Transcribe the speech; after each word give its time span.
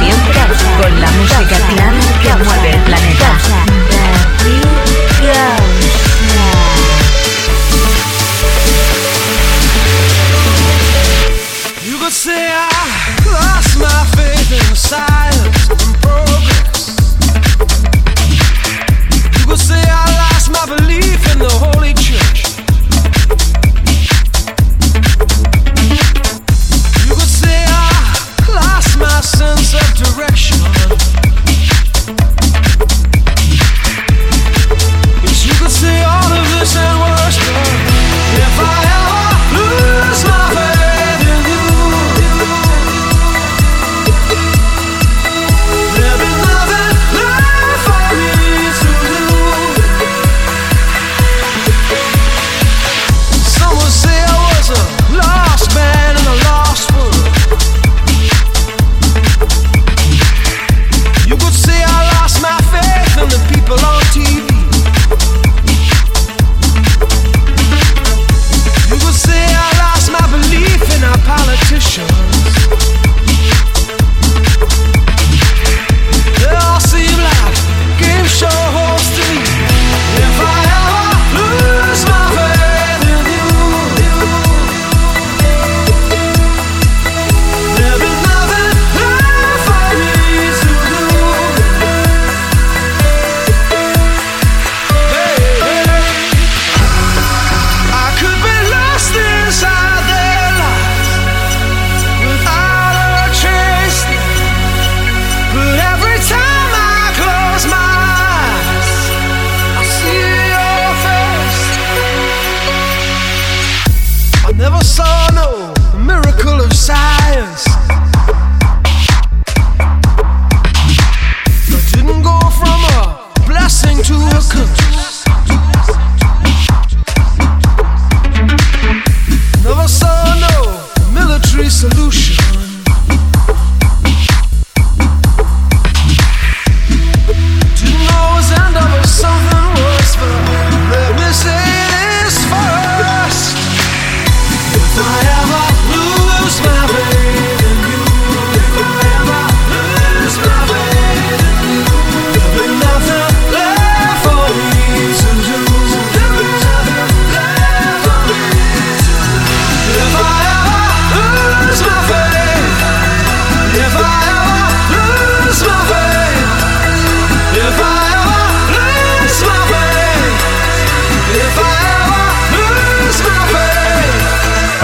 Con 0.00 0.98
la 0.98 1.10
música 1.10 1.58
clara 1.68 2.00
que 2.22 2.34
mueve 2.42 2.70
el 2.70 2.82
planeta. 2.84 3.36
You 11.84 11.98
could 11.98 12.12
say 12.12 12.48
I 12.50 12.70
lost 13.26 13.78
my 13.78 14.06
faith 14.16 14.52
in 14.52 14.74
science 14.74 15.68
and 15.68 15.94
progress. 16.00 16.96
You 19.38 19.44
could 19.46 19.60
say 19.60 19.82
I 19.86 20.06
lost 20.16 20.50
my 20.50 20.64
belief 20.76 21.32
in 21.32 21.38
the 21.40 21.50
Holy 21.50 21.92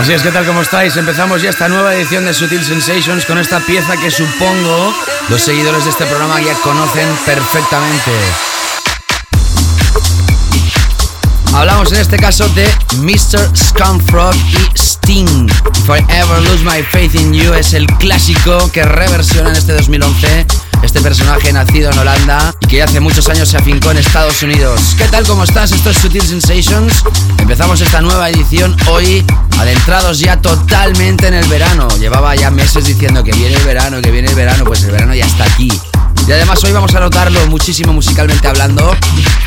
Así 0.07 0.15
es, 0.15 0.23
¿qué 0.23 0.31
tal? 0.31 0.47
¿Cómo 0.47 0.63
estáis? 0.63 0.97
Empezamos 0.97 1.43
ya 1.43 1.51
esta 1.51 1.69
nueva 1.69 1.93
edición 1.93 2.25
de 2.27 2.33
Sutil 2.33 2.63
Sensations 2.63 3.27
con 3.27 3.39
esta 3.39 3.59
pieza 3.59 3.97
que 3.97 4.09
supongo 4.09 4.95
los 5.29 5.43
seguidores 5.43 5.83
de 5.83 5.91
este 5.91 6.07
programa 6.07 6.41
ya 6.41 6.55
conocen 6.63 7.09
perfectamente. 7.27 8.13
Hablamos 11.57 11.91
en 11.91 12.01
este 12.01 12.19
caso 12.19 12.47
de 12.51 12.69
Mr. 12.99 13.57
Scumfrog 13.57 14.35
y 14.35 14.79
Sting. 14.79 15.49
If 15.75 15.89
I 15.89 16.05
ever 16.13 16.39
lose 16.43 16.63
my 16.63 16.83
faith 16.83 17.15
in 17.15 17.33
you 17.33 17.55
es 17.55 17.73
el 17.73 17.87
clásico 17.87 18.71
que 18.73 18.83
reversiona 18.83 19.49
en 19.49 19.57
este 19.57 19.73
2011 19.73 20.47
este 20.83 21.01
personaje 21.01 21.51
nacido 21.55 21.91
en 21.91 21.99
Holanda 21.99 22.55
y 22.61 22.67
que 22.67 22.83
hace 22.83 23.01
muchos 23.01 23.27
años 23.31 23.49
se 23.49 23.57
afincó 23.57 23.91
en 23.91 23.97
Estados 23.97 24.43
Unidos. 24.43 24.95
¿Qué 24.99 25.09
tal? 25.09 25.27
¿Cómo 25.27 25.45
estás? 25.45 25.73
Esto 25.73 25.89
es 25.89 25.97
Sutil 25.97 26.21
Sensations. 26.21 27.03
Empezamos 27.39 27.81
esta 27.81 28.03
nueva 28.03 28.29
edición 28.29 28.77
hoy 28.89 29.25
adentrados 29.59 30.19
ya 30.19 30.37
totalmente 30.43 31.27
en 31.27 31.35
el 31.35 31.49
verano. 31.49 31.89
Llevaba 31.99 32.37
ya 32.37 32.51
meses 32.51 32.85
diciendo 32.85 33.25
que 33.25 33.33
viene 33.33 33.57
el 33.57 33.65
verano, 33.65 34.03
que 34.03 34.11
viene 34.11 34.29
el 34.29 34.35
verano, 34.35 34.65
pues 34.65 34.83
el 34.85 34.91
verano 34.91 35.15
ya 35.15 35.25
está 35.25 35.45
aquí. 35.45 35.73
Y 36.27 36.33
además 36.33 36.63
hoy 36.65 36.73
vamos 36.73 36.93
a 36.93 36.99
notarlo 36.99 37.47
muchísimo 37.47 37.93
musicalmente 37.93 38.49
hablando, 38.49 38.97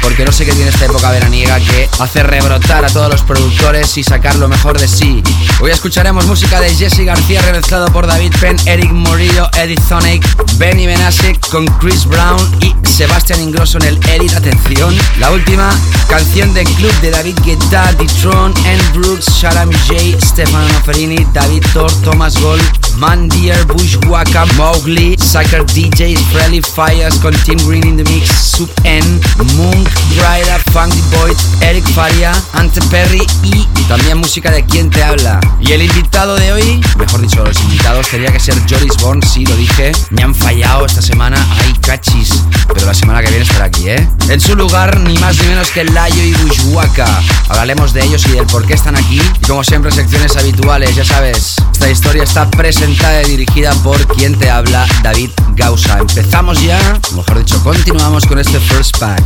porque 0.02 0.24
no 0.24 0.32
sé 0.32 0.46
qué 0.46 0.54
tiene 0.54 0.70
esta 0.70 0.86
época 0.86 1.12
veraniega 1.12 1.60
que 1.60 1.90
hace 2.00 2.24
rebrotar 2.24 2.86
a 2.86 2.88
todos 2.88 3.10
los 3.10 3.22
productores 3.22 3.98
y 3.98 4.04
sacar 4.04 4.36
lo 4.36 4.48
mejor 4.48 4.80
de 4.80 4.88
sí. 4.88 5.22
Hoy 5.60 5.72
escucharemos 5.72 6.26
música 6.26 6.62
de 6.62 6.74
Jesse 6.74 7.04
García 7.04 7.42
remezclado 7.42 7.92
por 7.92 8.08
David 8.08 8.34
Penn, 8.40 8.58
Eric 8.66 8.92
Morillo, 8.92 9.50
Eddie 9.58 9.78
Sonic, 9.90 10.26
Benny 10.58 10.86
Benasek 10.86 11.50
con 11.50 11.66
Chris 11.80 12.06
Brown 12.06 12.40
y 12.62 12.74
Sebastian 12.88 13.42
Ingrosso 13.42 13.78
en 13.80 13.86
el 13.86 14.00
Edit. 14.08 14.34
Atención, 14.34 14.96
la 15.20 15.32
última 15.32 15.78
canción 16.08 16.54
de 16.54 16.64
club 16.64 16.94
de 17.02 17.12
David 17.12 17.38
Guetta, 17.44 17.92
D-Tron, 17.94 18.54
Anne 18.60 18.84
Brooks, 18.94 19.26
Sharam 19.42 19.70
J, 19.86 20.26
Stefano 20.26 20.68
Noferini, 20.70 21.28
David 21.34 21.66
Thor, 21.74 21.92
Thomas 22.04 22.40
Gold, 22.40 22.64
Mandier, 22.96 23.66
Bushwaka, 23.66 24.46
Mowgli, 24.58 25.18
Sucker 25.18 25.66
DJs, 25.66 26.20
Frelly 26.32 26.62
Fires 26.70 27.16
con 27.16 27.34
Tim 27.44 27.58
Green 27.68 27.88
in 27.88 27.98
the 27.98 28.04
Mix, 28.04 28.30
Sub 28.30 28.70
N, 28.84 29.20
Monk, 29.56 29.90
Bryda, 30.16 30.60
Funky 30.72 31.02
Boy, 31.16 31.36
Eric 31.62 31.86
Faria, 31.94 32.32
Ante 32.54 32.82
Perry 32.84 33.26
y 33.44 33.66
también 33.88 34.18
música 34.18 34.52
de 34.52 34.64
quien 34.66 34.90
te 34.90 35.04
habla. 35.04 35.40
Y 35.60 35.72
el 35.72 35.82
invitado 35.82 36.36
de 36.36 36.52
hoy, 36.52 36.82
mejor 36.98 37.22
dicho, 37.22 37.44
los 37.44 37.60
invitados, 37.62 38.08
tenía 38.08 38.32
que 38.32 38.40
ser 38.40 38.56
Joris 38.70 38.98
Bond, 38.98 39.26
sí, 39.26 39.46
lo 39.46 39.56
dije. 39.56 39.92
Me 40.12 40.24
han 40.24 40.36
fallado 40.36 40.86
esta 40.86 41.02
semana, 41.02 41.38
hay 41.60 41.74
cachis. 41.74 42.30
Pero 42.74 42.86
la 42.86 42.94
semana 42.94 43.22
que 43.22 43.30
viene 43.30 43.44
estará 43.44 43.66
aquí, 43.66 43.90
¿eh? 43.90 44.08
En 44.30 44.40
su 44.40 44.56
lugar, 44.56 45.00
ni 45.00 45.18
más 45.18 45.38
ni 45.42 45.48
menos 45.48 45.70
que 45.72 45.84
Layo 45.84 46.24
y 46.24 46.34
Bushwaka. 46.34 47.08
Hablaremos 47.50 47.94
de 47.94 48.04
ellos 48.04 48.26
y 48.28 48.32
del 48.32 48.46
por 48.46 48.66
qué 48.66 48.74
están 48.74 48.96
aquí. 48.96 49.20
Y 49.42 49.48
como 49.48 49.64
siempre, 49.64 49.92
secciones 49.92 50.38
habituales, 50.38 50.96
ya 50.96 51.06
sabes. 51.06 51.56
Esta 51.72 51.90
historia 51.90 52.24
está 52.24 52.50
presentada 52.50 53.24
y 53.24 53.32
dirigida 53.32 53.74
por 53.84 54.06
quien 54.16 54.38
te 54.38 54.50
habla, 54.50 54.86
David 55.02 55.32
Gausa. 55.56 56.00
Empezamos 56.00 56.59
ya, 56.66 57.00
mejor 57.16 57.40
dicho, 57.40 57.62
continuamos 57.64 58.26
con 58.26 58.40
este 58.40 58.60
first 58.60 58.98
pack. 58.98 59.24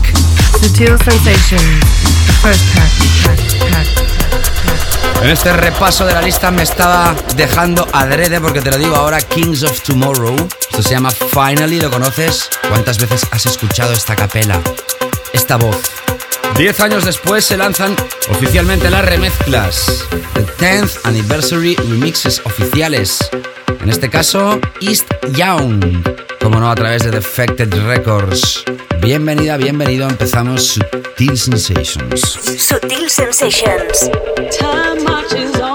Sutil 0.60 0.98
Sensations, 1.04 1.86
first 2.42 2.64
En 5.22 5.30
este 5.30 5.54
repaso 5.54 6.06
de 6.06 6.14
la 6.14 6.22
lista 6.22 6.52
me 6.52 6.64
estaba 6.64 7.16
dejando 7.36 7.88
adrede 7.94 8.40
porque 8.42 8.62
te 8.62 8.72
lo 8.72 8.78
digo 8.78 8.96
ahora 8.96 9.22
Kings 9.22 9.64
of 9.64 9.82
Tomorrow. 9.82 10.36
Esto 10.70 10.84
se 10.84 10.92
llama 10.92 11.12
Finally, 11.12 11.80
¿lo 11.80 11.90
conoces? 11.90 12.50
¿Cuántas 12.70 12.98
veces 12.98 13.26
has 13.32 13.46
escuchado 13.46 13.94
esta 13.94 14.16
capela? 14.16 14.60
Esta 15.34 15.58
voz. 15.58 15.78
Diez 16.58 16.80
años 16.82 17.06
después 17.06 17.46
se 17.46 17.58
lanzan 17.58 17.96
oficialmente 18.30 18.90
las 18.90 19.06
remezclas. 19.06 20.06
The 20.34 20.46
10th 20.58 21.00
Anniversary 21.06 21.76
Remixes 21.76 22.42
oficiales. 22.46 23.20
En 23.82 23.90
este 23.90 24.10
caso, 24.10 24.60
East 24.82 25.08
Young. 25.34 26.04
Como 26.44 26.60
no, 26.60 26.70
a 26.70 26.76
través 26.76 27.04
de 27.04 27.12
Defected 27.12 27.74
Records. 27.88 28.66
Bienvenida, 29.00 29.56
bienvenido. 29.56 30.10
Empezamos 30.10 30.74
Sutil 30.74 31.38
Sensations. 31.38 32.20
Sutil 32.22 33.10
Sensations. 33.10 34.12
Time 34.60 35.04
marches 35.06 35.58
on, 35.62 35.73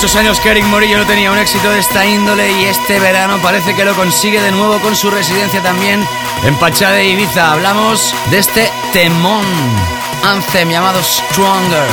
muchos 0.00 0.16
años 0.16 0.40
que 0.40 0.48
Eric 0.48 0.64
Morillo 0.64 0.96
no 0.96 1.04
tenía 1.04 1.30
un 1.30 1.36
éxito 1.36 1.70
de 1.70 1.78
esta 1.78 2.06
índole 2.06 2.50
y 2.50 2.64
este 2.64 2.98
verano 3.00 3.36
parece 3.42 3.74
que 3.74 3.84
lo 3.84 3.94
consigue 3.94 4.40
de 4.40 4.50
nuevo 4.50 4.78
con 4.80 4.96
su 4.96 5.10
residencia 5.10 5.62
también 5.62 6.02
en 6.42 6.54
Pachá 6.54 6.92
de 6.92 7.06
Ibiza. 7.06 7.52
Hablamos 7.52 8.14
de 8.30 8.38
este 8.38 8.72
temón 8.94 9.44
anthem 10.24 10.70
llamado 10.70 11.02
Stronger. 11.02 11.86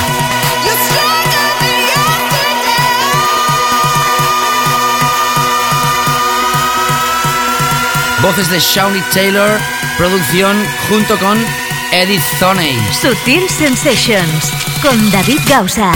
Voces 8.22 8.50
de 8.50 8.60
Shawnee 8.62 9.04
Taylor, 9.14 9.60
producción 9.98 10.66
junto 10.88 11.20
con 11.20 11.38
Edith 11.92 12.24
Thoney. 12.40 12.80
Sutil 12.94 13.50
Sensations 13.50 14.54
con 14.82 15.12
David 15.12 15.42
Gausa. 15.46 15.92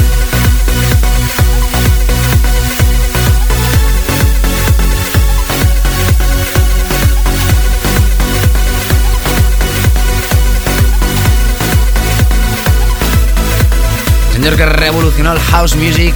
Señor 14.42 14.58
que 14.58 14.66
revolucionó 14.66 15.34
el 15.34 15.40
house 15.40 15.76
music 15.76 16.16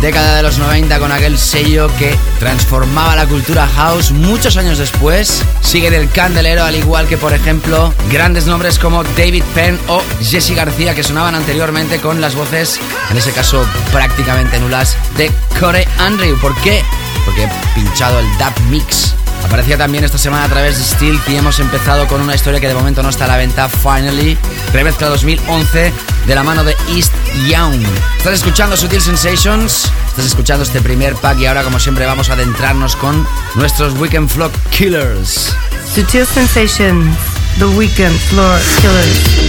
década 0.00 0.36
de 0.36 0.42
los 0.42 0.56
90 0.56 0.98
con 0.98 1.12
aquel 1.12 1.36
sello 1.36 1.90
que 1.98 2.16
transformaba 2.38 3.14
la 3.14 3.26
cultura 3.26 3.68
house. 3.76 4.12
Muchos 4.12 4.56
años 4.56 4.78
después 4.78 5.42
sigue 5.60 5.88
el 5.88 6.08
candelero, 6.08 6.64
al 6.64 6.74
igual 6.74 7.06
que 7.06 7.18
por 7.18 7.34
ejemplo 7.34 7.92
grandes 8.10 8.46
nombres 8.46 8.78
como 8.78 9.04
David 9.04 9.42
Penn 9.54 9.78
o 9.88 10.02
Jesse 10.22 10.54
García 10.56 10.94
que 10.94 11.02
sonaban 11.02 11.34
anteriormente 11.34 11.98
con 11.98 12.22
las 12.22 12.34
voces, 12.34 12.80
en 13.10 13.18
ese 13.18 13.32
caso 13.32 13.62
prácticamente 13.92 14.58
nulas, 14.58 14.96
de 15.18 15.30
Corey 15.60 15.84
Andrew. 15.98 16.34
¿Por 16.38 16.56
qué? 16.62 16.82
Porque 17.26 17.42
he 17.42 17.74
pinchado 17.74 18.20
el 18.20 18.38
Dub 18.38 18.58
Mix 18.70 19.14
Aparecía 19.44 19.78
también 19.78 20.02
esta 20.02 20.18
semana 20.18 20.44
a 20.44 20.48
través 20.48 20.76
de 20.76 20.82
Steel 20.82 21.20
y 21.28 21.36
hemos 21.36 21.60
empezado 21.60 22.08
con 22.08 22.20
una 22.20 22.34
historia 22.34 22.58
que 22.58 22.66
de 22.66 22.74
momento 22.74 23.02
no 23.02 23.10
está 23.10 23.26
a 23.26 23.28
la 23.28 23.36
venta, 23.36 23.68
Finally, 23.68 24.36
remezcla 24.72 25.08
2011 25.08 25.92
de 26.26 26.34
la 26.34 26.42
mano 26.42 26.64
de 26.64 26.76
East 26.88 27.12
Young. 27.48 27.80
Estás 28.18 28.34
escuchando 28.34 28.76
Sutil 28.76 29.00
Sensations, 29.00 29.90
estás 30.08 30.26
escuchando 30.26 30.64
este 30.64 30.80
primer 30.80 31.14
pack 31.14 31.38
y 31.38 31.46
ahora 31.46 31.62
como 31.62 31.78
siempre 31.78 32.04
vamos 32.04 32.30
a 32.30 32.32
adentrarnos 32.32 32.96
con 32.96 33.26
nuestros 33.54 33.94
Weekend 33.94 34.28
Floor 34.28 34.50
Killers. 34.70 35.54
Sutil 35.94 36.26
Sensations, 36.26 37.16
The 37.58 37.66
Weekend 37.66 38.18
Floor 38.28 38.60
Killers. 38.80 39.46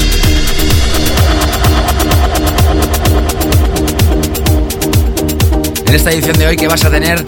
En 5.88 5.96
esta 5.96 6.12
edición 6.12 6.38
de 6.38 6.48
hoy 6.48 6.58
que 6.58 6.68
vas 6.68 6.86
a 6.86 6.92
tener 6.92 7.26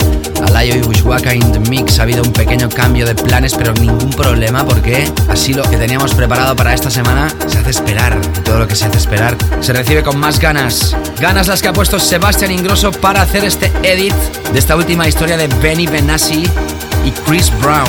Alayo 0.50 0.76
y 0.78 0.82
Wishwaka 0.82 1.36
in 1.36 1.52
the 1.52 1.60
Mix 1.70 2.00
ha 2.00 2.04
habido 2.04 2.24
un 2.24 2.34
pequeño 2.34 2.70
cambio 2.70 3.06
de 3.06 3.14
planes, 3.14 3.54
pero 3.54 3.72
ningún 3.74 4.10
problema 4.10 4.66
porque 4.66 5.08
así 5.30 5.54
lo 5.54 5.62
que 5.62 5.78
teníamos 5.78 6.16
preparado 6.16 6.56
para 6.56 6.74
esta 6.74 6.90
semana 6.90 7.30
se 7.46 7.60
hace 7.60 7.70
esperar. 7.70 8.20
Y 8.36 8.40
todo 8.42 8.58
lo 8.58 8.68
que 8.68 8.76
se 8.76 8.86
hace 8.86 8.98
esperar 8.98 9.38
se 9.62 9.74
recibe 9.74 10.02
con 10.02 10.18
más 10.18 10.40
ganas. 10.40 10.98
Ganas 11.20 11.48
las 11.48 11.62
que 11.62 11.68
ha 11.68 11.74
puesto 11.74 12.00
Sebastián 12.00 12.52
Ingrosso 12.52 12.92
para 12.92 13.22
hacer 13.22 13.44
este 13.44 13.72
edit 13.84 14.16
de 14.52 14.58
esta 14.58 14.76
última 14.76 15.08
historia 15.08 15.38
de 15.38 15.48
Benny 15.62 15.86
Benassi 15.86 16.44
y 17.06 17.12
Chris 17.28 17.52
Brown. 17.62 17.86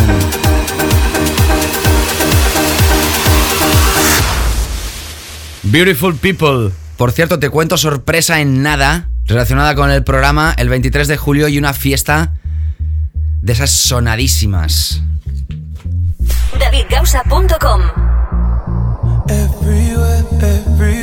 Beautiful 5.62 6.14
People. 6.16 6.72
Por 6.98 7.12
cierto, 7.12 7.38
te 7.38 7.48
cuento 7.48 7.78
sorpresa 7.78 8.40
en 8.40 8.62
nada 8.62 9.08
relacionada 9.26 9.74
con 9.74 9.90
el 9.90 10.04
programa 10.04 10.54
el 10.58 10.68
23 10.68 11.08
de 11.08 11.16
julio 11.16 11.48
y 11.48 11.56
una 11.56 11.72
fiesta 11.72 12.34
de 13.42 13.52
esas 13.52 13.70
sonadísimas. 13.70 15.00
DavidGausa.com 16.58 17.80
Everywhere, 19.28 20.24
everywhere, 20.42 20.99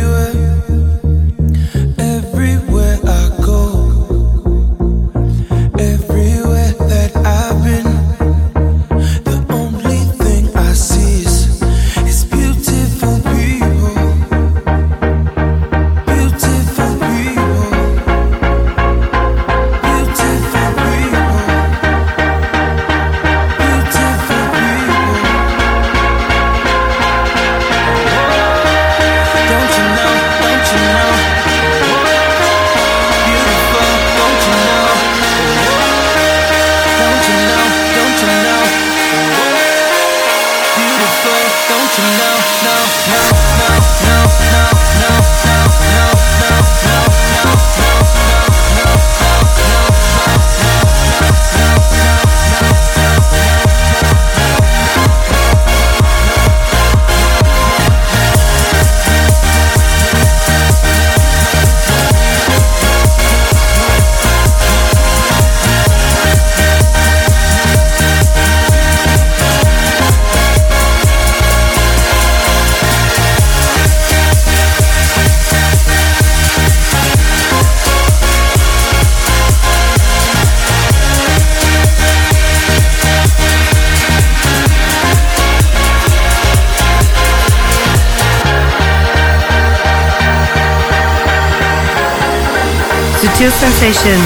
session, 93.93 94.19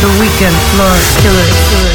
the 0.00 0.08
weekend 0.18 0.56
floor 0.72 0.96
killer. 1.20 1.48
killer. 1.68 1.93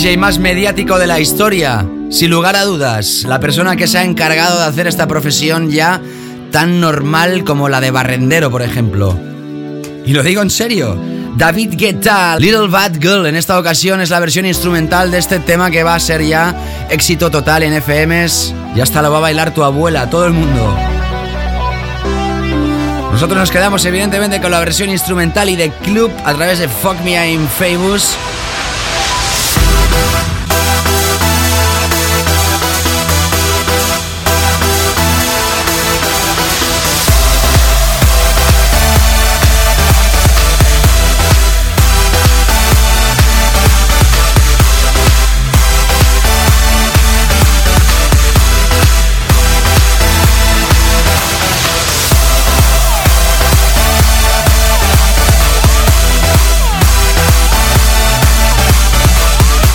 DJ 0.00 0.16
más 0.16 0.38
mediático 0.38 0.98
de 0.98 1.06
la 1.06 1.20
historia, 1.20 1.86
sin 2.10 2.30
lugar 2.30 2.56
a 2.56 2.64
dudas, 2.64 3.24
la 3.28 3.38
persona 3.38 3.76
que 3.76 3.86
se 3.86 3.98
ha 3.98 4.02
encargado 4.02 4.58
de 4.58 4.64
hacer 4.64 4.86
esta 4.86 5.06
profesión 5.06 5.70
ya 5.70 6.00
tan 6.50 6.80
normal 6.80 7.44
como 7.44 7.68
la 7.68 7.82
de 7.82 7.90
barrendero, 7.90 8.50
por 8.50 8.62
ejemplo. 8.62 9.14
Y 10.06 10.14
lo 10.14 10.22
digo 10.22 10.40
en 10.40 10.48
serio. 10.48 10.98
David 11.36 11.74
Guetta, 11.76 12.38
Little 12.38 12.68
Bad 12.68 12.92
Girl, 12.98 13.26
en 13.26 13.36
esta 13.36 13.58
ocasión 13.58 14.00
es 14.00 14.08
la 14.08 14.20
versión 14.20 14.46
instrumental 14.46 15.10
de 15.10 15.18
este 15.18 15.38
tema 15.38 15.70
que 15.70 15.82
va 15.82 15.96
a 15.96 16.00
ser 16.00 16.24
ya 16.24 16.56
éxito 16.88 17.30
total 17.30 17.64
en 17.64 17.74
FMs. 17.74 18.54
Y 18.74 18.80
hasta 18.80 19.02
lo 19.02 19.10
va 19.10 19.18
a 19.18 19.20
bailar 19.20 19.52
tu 19.52 19.62
abuela, 19.62 20.08
todo 20.08 20.24
el 20.24 20.32
mundo. 20.32 20.74
Nosotros 23.12 23.38
nos 23.38 23.50
quedamos 23.50 23.84
evidentemente 23.84 24.40
con 24.40 24.50
la 24.50 24.60
versión 24.60 24.88
instrumental 24.88 25.50
y 25.50 25.56
de 25.56 25.68
club 25.68 26.10
a 26.24 26.32
través 26.32 26.58
de 26.58 26.68
Fuck 26.68 27.02
Me 27.04 27.32
I'm 27.32 27.46
Famous. 27.46 28.16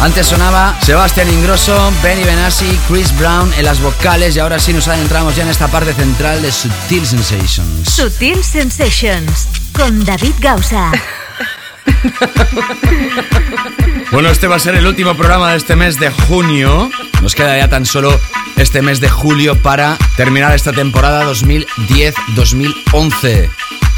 Antes 0.05 0.27
sonaba 0.27 0.77
Sebastián 0.83 1.27
Ingrosso, 1.33 1.91
Benny 2.03 2.23
Benassi, 2.23 2.79
Chris 2.87 3.17
Brown 3.17 3.51
en 3.57 3.65
las 3.65 3.81
vocales 3.81 4.35
y 4.35 4.39
ahora 4.39 4.59
sí 4.59 4.71
nos 4.71 4.87
adentramos 4.87 5.35
ya 5.35 5.41
en 5.41 5.49
esta 5.49 5.67
parte 5.67 5.93
central 5.93 6.43
de 6.43 6.51
Sutil 6.51 7.07
Sensations. 7.07 7.89
Sutil 7.89 8.43
Sensations 8.43 9.47
con 9.71 10.05
David 10.05 10.33
Gausa. 10.37 10.91
bueno, 14.11 14.29
este 14.29 14.45
va 14.45 14.57
a 14.57 14.59
ser 14.59 14.75
el 14.75 14.85
último 14.85 15.15
programa 15.15 15.49
de 15.49 15.57
este 15.57 15.75
mes 15.75 15.99
de 15.99 16.11
junio. 16.11 16.91
Nos 17.23 17.33
queda 17.33 17.57
ya 17.57 17.67
tan 17.67 17.87
solo 17.87 18.21
este 18.57 18.83
mes 18.83 18.99
de 18.99 19.09
julio 19.09 19.59
para 19.59 19.97
terminar 20.17 20.53
esta 20.53 20.71
temporada 20.71 21.25
2010-2011. 21.33 23.49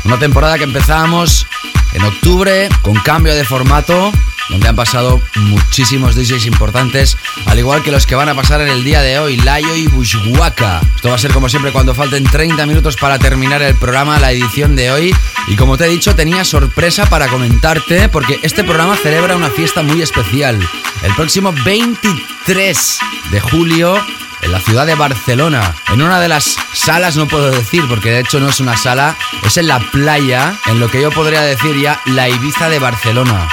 Una 0.06 0.18
temporada 0.18 0.58
que 0.58 0.64
empezábamos 0.64 1.46
en 1.92 2.04
octubre 2.04 2.70
con 2.82 2.96
cambio 2.96 3.36
de 3.36 3.44
formato 3.44 4.14
donde 4.50 4.68
han 4.68 4.76
pasado 4.76 5.22
muchísimos 5.36 6.16
DJs 6.16 6.46
importantes, 6.46 7.18
al 7.46 7.60
igual 7.60 7.84
que 7.84 7.92
los 7.92 8.06
que 8.06 8.16
van 8.16 8.30
a 8.30 8.36
pasar 8.36 8.62
en 8.62 8.70
el 8.70 8.84
día 8.84 9.02
de 9.02 9.20
hoy, 9.20 9.38
Layo 9.38 9.76
y 9.76 9.88
Bushwaka. 9.88 10.82
Esto 10.96 11.10
va 11.10 11.16
a 11.16 11.20
ser 11.20 11.32
como 11.32 11.50
siempre 11.50 11.72
cuando 11.72 11.94
falten 11.94 12.24
30 12.24 12.66
minutos 12.66 12.96
para 12.96 13.20
terminar 13.20 13.62
el 13.62 13.76
programa, 13.76 14.20
la 14.20 14.32
edición 14.32 14.76
de 14.76 14.92
hoy. 14.92 15.16
Y 15.48 15.56
como 15.56 15.78
te 15.78 15.86
he 15.86 15.90
dicho, 15.90 16.16
tenía 16.16 16.44
sorpresa 16.44 17.06
para 17.06 17.28
comentarte, 17.28 18.10
porque 18.10 18.40
este 18.44 18.64
programa 18.64 18.96
celebra 18.96 19.36
una 19.36 19.50
fiesta 19.50 19.84
muy 19.84 20.02
especial. 20.02 20.60
El 21.04 21.14
próximo 21.16 21.54
23 21.66 22.98
de 23.32 23.40
julio 23.40 24.00
en 24.42 24.52
la 24.52 24.60
ciudad 24.60 24.86
de 24.86 24.96
Barcelona, 24.96 25.76
en 25.92 26.02
una 26.02 26.20
de 26.20 26.28
las 26.28 26.58
salas, 26.74 27.16
no 27.18 27.28
puedo 27.28 27.50
decir, 27.50 27.84
porque 27.88 28.12
de 28.12 28.20
hecho 28.20 28.40
no 28.40 28.50
es 28.50 28.60
una 28.60 28.78
sala, 28.78 29.18
es 29.44 29.58
en 29.58 29.68
la 29.68 29.80
playa, 29.80 30.56
en 30.68 30.80
lo 30.80 30.90
que 30.90 31.02
yo 31.02 31.12
podría 31.12 31.42
decir 31.42 31.80
ya 31.80 32.00
la 32.06 32.30
Ibiza 32.30 32.70
de 32.70 32.80
Barcelona. 32.80 33.48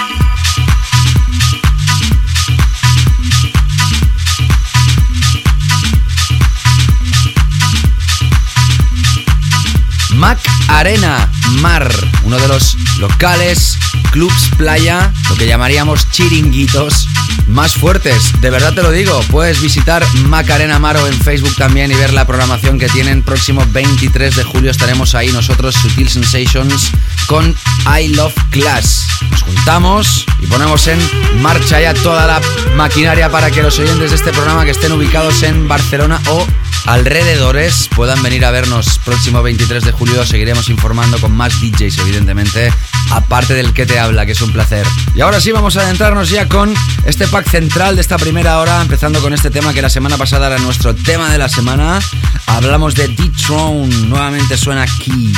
Mac 10.25 10.39
Arena 10.69 11.31
Mar, 11.61 11.87
uno 12.23 12.39
de 12.39 12.49
los 12.49 12.79
locales, 12.99 13.77
clubs 14.11 14.49
playa, 14.57 15.13
lo 15.29 15.37
que 15.37 15.47
llamaríamos 15.47 16.11
chiringuitos 16.11 17.07
más 17.47 17.75
fuertes. 17.75 18.33
De 18.41 18.49
verdad 18.49 18.73
te 18.73 18.83
lo 18.83 18.91
digo, 18.91 19.21
puedes 19.31 19.61
visitar 19.61 20.03
Mac 20.29 20.49
Arena 20.49 20.79
Mar 20.79 20.97
o 20.97 21.07
en 21.07 21.13
Facebook 21.13 21.55
también 21.57 21.91
y 21.91 21.95
ver 21.95 22.15
la 22.15 22.27
programación 22.27 22.79
que 22.79 22.89
tienen. 22.89 23.23
Próximo 23.23 23.67
23 23.71 24.35
de 24.35 24.45
julio 24.45 24.71
estaremos 24.71 25.15
ahí 25.15 25.31
nosotros, 25.31 25.75
Sutil 25.75 26.09
Sensations, 26.09 26.93
con 27.27 27.55
I 28.01 28.09
Love 28.09 28.35
Class. 28.51 29.07
Nos 29.31 29.43
juntamos 29.43 30.27
y 30.41 30.47
ponemos 30.47 30.87
en 30.87 30.99
marcha 31.41 31.81
ya 31.81 31.95
toda 31.95 32.27
la 32.27 32.41
maquinaria 32.77 33.31
para 33.31 33.51
que 33.51 33.63
los 33.63 33.79
oyentes 33.79 34.11
de 34.11 34.17
este 34.17 34.33
programa 34.33 34.65
que 34.65 34.71
estén 34.73 34.93
ubicados 34.93 35.43
en 35.43 35.69
Barcelona 35.69 36.21
o 36.29 36.47
alrededores 36.87 37.89
puedan 37.95 38.23
venir 38.23 38.45
a 38.45 38.51
vernos 38.51 38.99
próximo 39.05 39.43
23 39.43 39.85
de 39.85 39.93
julio. 39.93 40.25
Seguiremos 40.27 40.69
informando 40.69 41.19
con 41.19 41.33
más 41.33 41.61
DJs, 41.61 41.99
evidentemente, 41.99 42.73
aparte 43.11 43.55
del 43.55 43.73
que 43.73 43.87
te 43.87 43.99
habla, 43.99 44.27
que 44.27 44.33
es 44.33 44.43
un 44.43 44.53
placer. 44.53 44.87
Y 45.15 45.21
ahora 45.21 45.41
sí, 45.41 45.53
vamos 45.53 45.77
a 45.77 45.83
adentrarnos 45.83 46.31
ya 46.31 46.49
con 46.49 46.75
este 47.05 47.27
pack 47.27 47.49
central 47.49 47.97
de 47.97 48.03
esta 48.03 48.19
primera 48.19 48.59
hora, 48.59 48.81
empezando 48.83 49.21
con 49.21 49.33
este 49.33 49.51
tema 49.51 49.73
que 49.73 49.83
la 49.83 49.91
semana 49.91 50.17
pasada 50.17 50.49
era 50.49 50.59
nuestro 50.59 50.95
tema 50.95 51.31
de 51.31 51.39
la 51.39 51.49
semana. 51.49 52.01
Hablamos 52.47 52.95
de 52.95 53.09
D-Throne, 53.09 53.89
nuevamente 54.07 54.57
suena 54.57 54.83
aquí. 54.83 55.33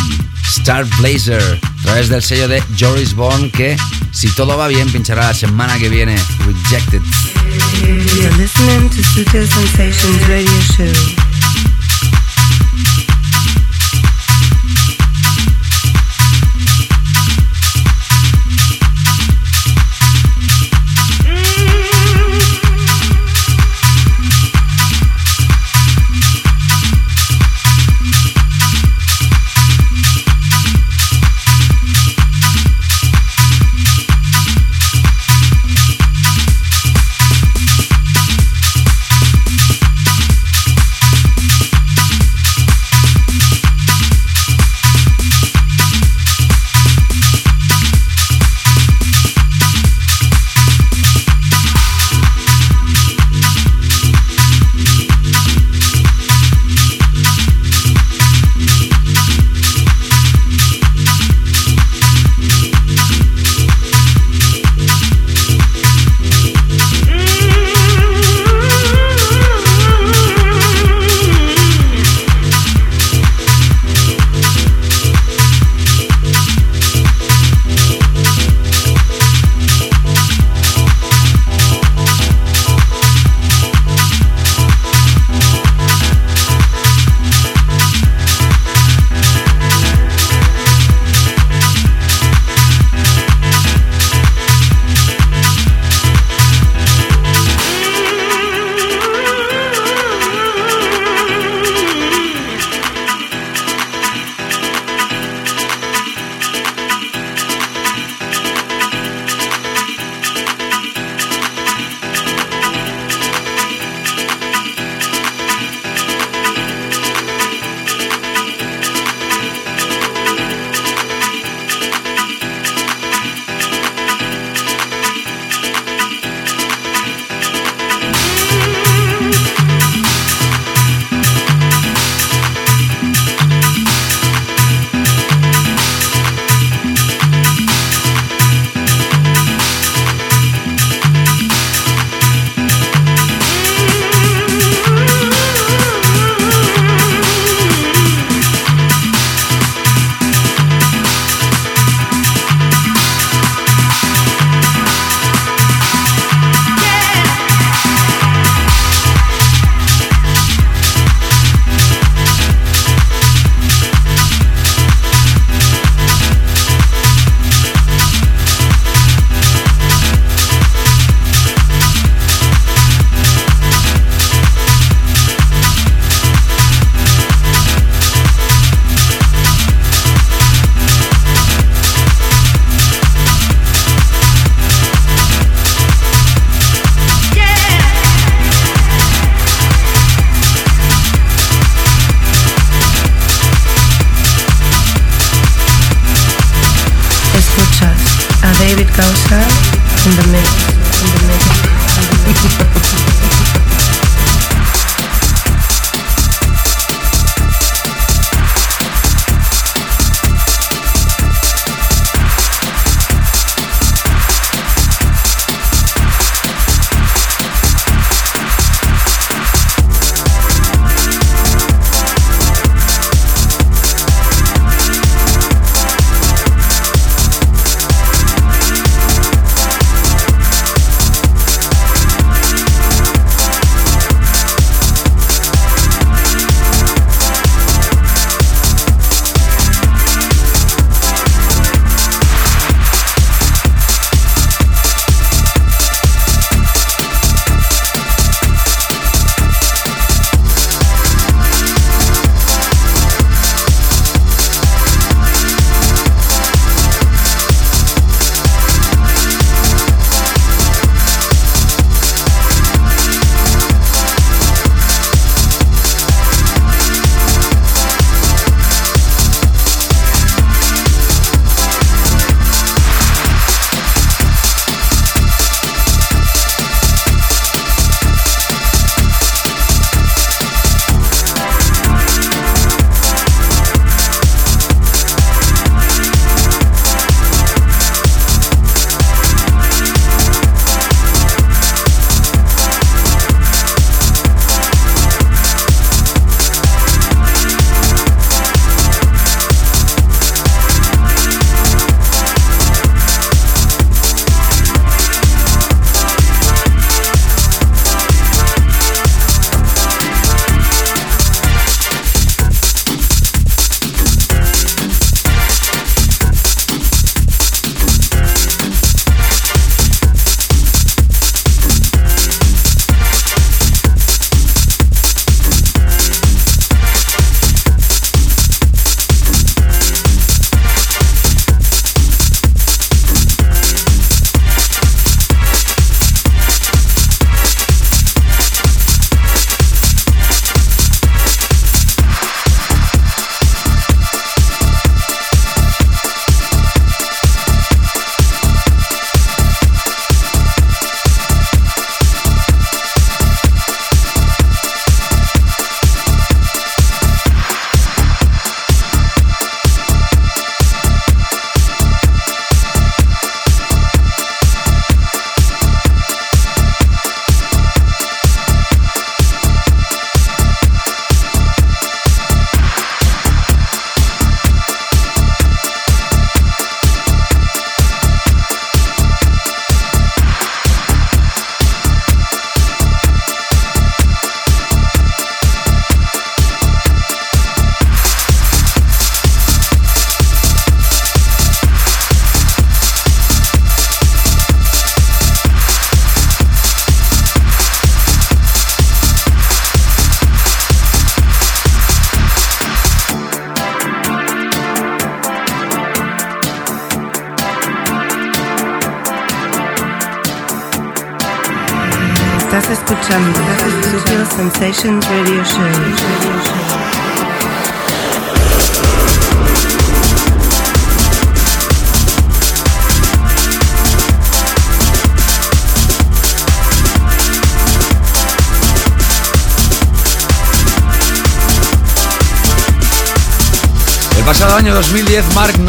Star 0.48 0.84
Blazer, 0.98 1.60
a 1.62 1.82
través 1.82 2.08
del 2.08 2.22
sello 2.22 2.48
de 2.48 2.62
Joris 2.78 3.14
Bourne, 3.14 3.50
que 3.50 3.76
si 4.12 4.28
todo 4.28 4.56
va 4.56 4.68
bien 4.68 4.90
pinchará 4.90 5.28
la 5.28 5.34
semana 5.34 5.78
que 5.78 5.88
viene. 5.88 6.16
Rejected. 6.46 7.02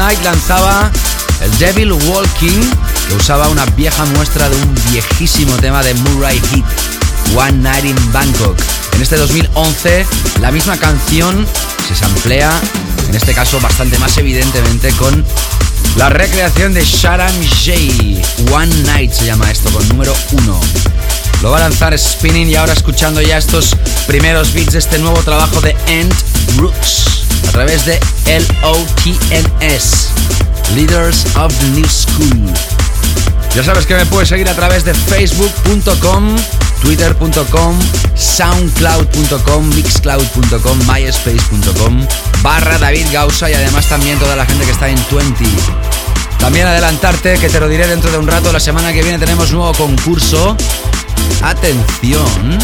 2010 0.07 0.15
Mark 0.15 0.15
Knight 0.15 0.23
lanzaba 0.23 0.91
el 1.41 1.57
Devil 1.59 1.91
Walking, 1.91 2.61
que 3.09 3.15
usaba 3.15 3.49
una 3.49 3.65
vieja 3.65 4.05
muestra 4.05 4.47
de 4.49 4.55
un 4.55 4.75
viejísimo 4.89 5.53
tema 5.57 5.83
de 5.83 5.93
Murray 5.95 6.39
Heat, 6.49 6.65
One 7.35 7.51
Night 7.57 7.83
in 7.83 8.13
Bangkok. 8.13 8.57
En 8.93 9.01
este 9.01 9.17
2011 9.17 10.05
la 10.39 10.51
misma 10.51 10.77
canción 10.77 11.45
se 11.85 11.93
samplea, 11.93 12.57
en 13.09 13.15
este 13.15 13.33
caso 13.33 13.59
bastante 13.59 13.97
más 13.99 14.17
evidentemente, 14.17 14.93
con 14.93 15.25
la 15.97 16.07
recreación 16.07 16.73
de 16.73 16.85
Sharon 16.85 17.33
J. 17.43 18.55
One 18.55 18.73
Night 18.83 19.11
se 19.11 19.25
llama 19.25 19.51
esto, 19.51 19.69
con 19.71 19.85
número 19.89 20.15
1. 20.31 20.61
Lo 21.41 21.51
va 21.51 21.57
a 21.57 21.61
lanzar 21.61 21.97
Spinning 21.99 22.47
y 22.49 22.55
ahora 22.55 22.71
escuchando 22.71 23.21
ya 23.21 23.37
estos 23.37 23.75
primeros 24.07 24.53
beats 24.53 24.71
de 24.71 24.79
este 24.79 24.99
nuevo 24.99 25.21
trabajo 25.23 25.59
de 25.59 25.75
End 25.87 26.13
Roots 26.55 27.16
a 27.47 27.51
través 27.51 27.85
de 27.85 27.99
LOTNS, 28.61 30.09
Leaders 30.75 31.25
of 31.35 31.53
the 31.59 31.67
New 31.69 31.87
School. 31.87 32.53
Ya 33.55 33.63
sabes 33.63 33.85
que 33.85 33.95
me 33.95 34.05
puedes 34.05 34.29
seguir 34.29 34.47
a 34.49 34.53
través 34.53 34.83
de 34.83 34.93
facebook.com, 34.93 36.35
twitter.com, 36.81 37.79
soundcloud.com, 38.15 39.69
mixcloud.com, 39.75 40.77
myspace.com, 40.87 42.07
barra 42.41 42.77
David 42.77 43.07
Gausa 43.11 43.49
y 43.49 43.53
además 43.53 43.87
también 43.87 44.19
toda 44.19 44.35
la 44.35 44.45
gente 44.45 44.65
que 44.65 44.71
está 44.71 44.89
en 44.89 44.97
20. 45.11 45.45
También 46.39 46.67
adelantarte, 46.67 47.37
que 47.39 47.49
te 47.49 47.59
lo 47.59 47.67
diré 47.67 47.87
dentro 47.87 48.11
de 48.11 48.17
un 48.17 48.27
rato, 48.27 48.51
la 48.51 48.59
semana 48.59 48.93
que 48.93 49.01
viene 49.01 49.17
tenemos 49.17 49.51
nuevo 49.51 49.73
concurso. 49.73 50.55
Atención. 51.41 52.59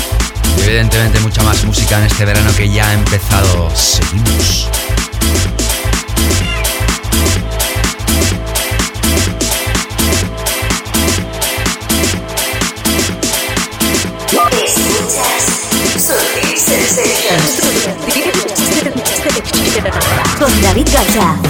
Evidentemente 0.62 1.20
mucha 1.20 1.44
más 1.44 1.64
música 1.66 1.98
en 1.98 2.06
este 2.06 2.26
verano 2.26 2.52
que 2.56 2.70
ya 2.70 2.88
ha 2.88 2.94
empezado. 2.94 3.70
Seguimos. 3.76 4.70
Yeah. 21.14 21.43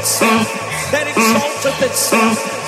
itself, 0.00 0.48
that 0.92 1.06
exalted 1.08 1.90
itself. 1.90 2.59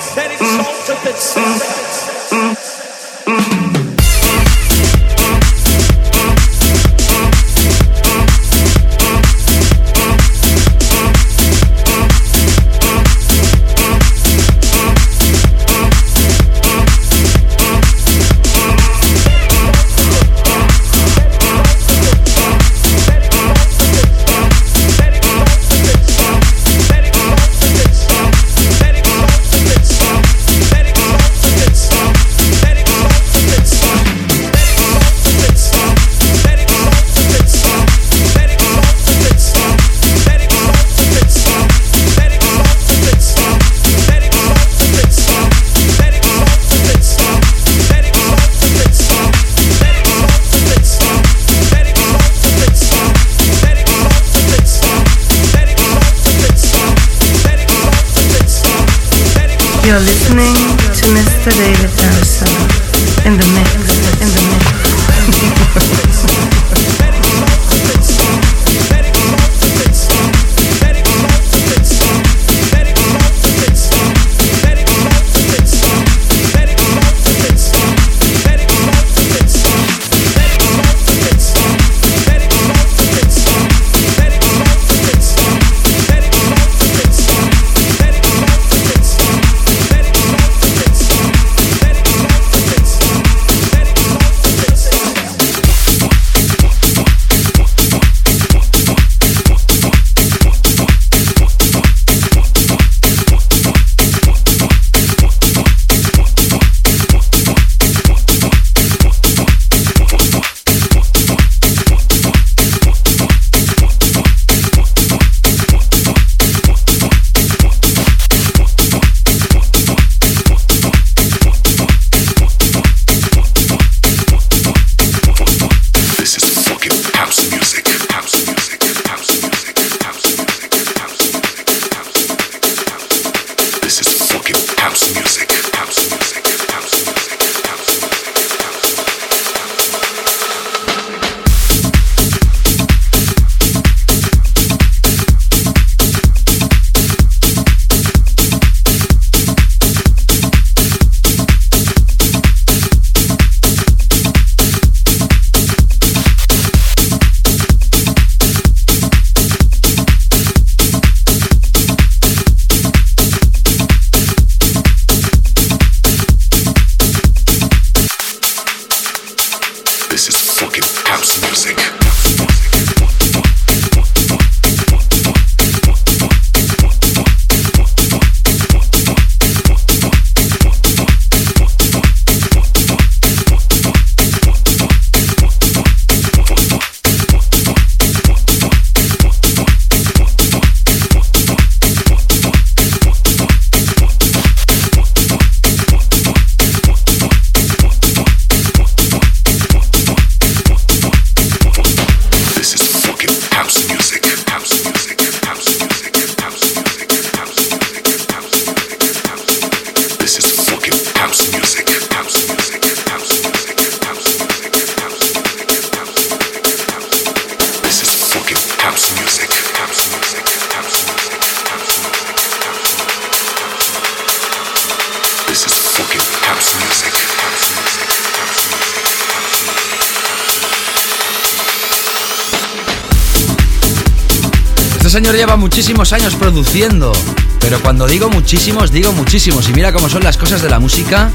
Señor 235.13 235.35
lleva 235.35 235.57
muchísimos 235.57 236.11
años 236.11 236.33
produciendo, 236.33 237.11
pero 237.59 237.79
cuando 237.83 238.07
digo 238.07 238.31
muchísimos, 238.31 238.91
digo 238.91 239.11
muchísimos. 239.11 239.69
Y 239.69 239.73
mira 239.73 239.93
cómo 239.93 240.09
son 240.09 240.23
las 240.23 240.37
cosas 240.37 240.63
de 240.63 240.71
la 240.71 240.79
música, 240.79 241.29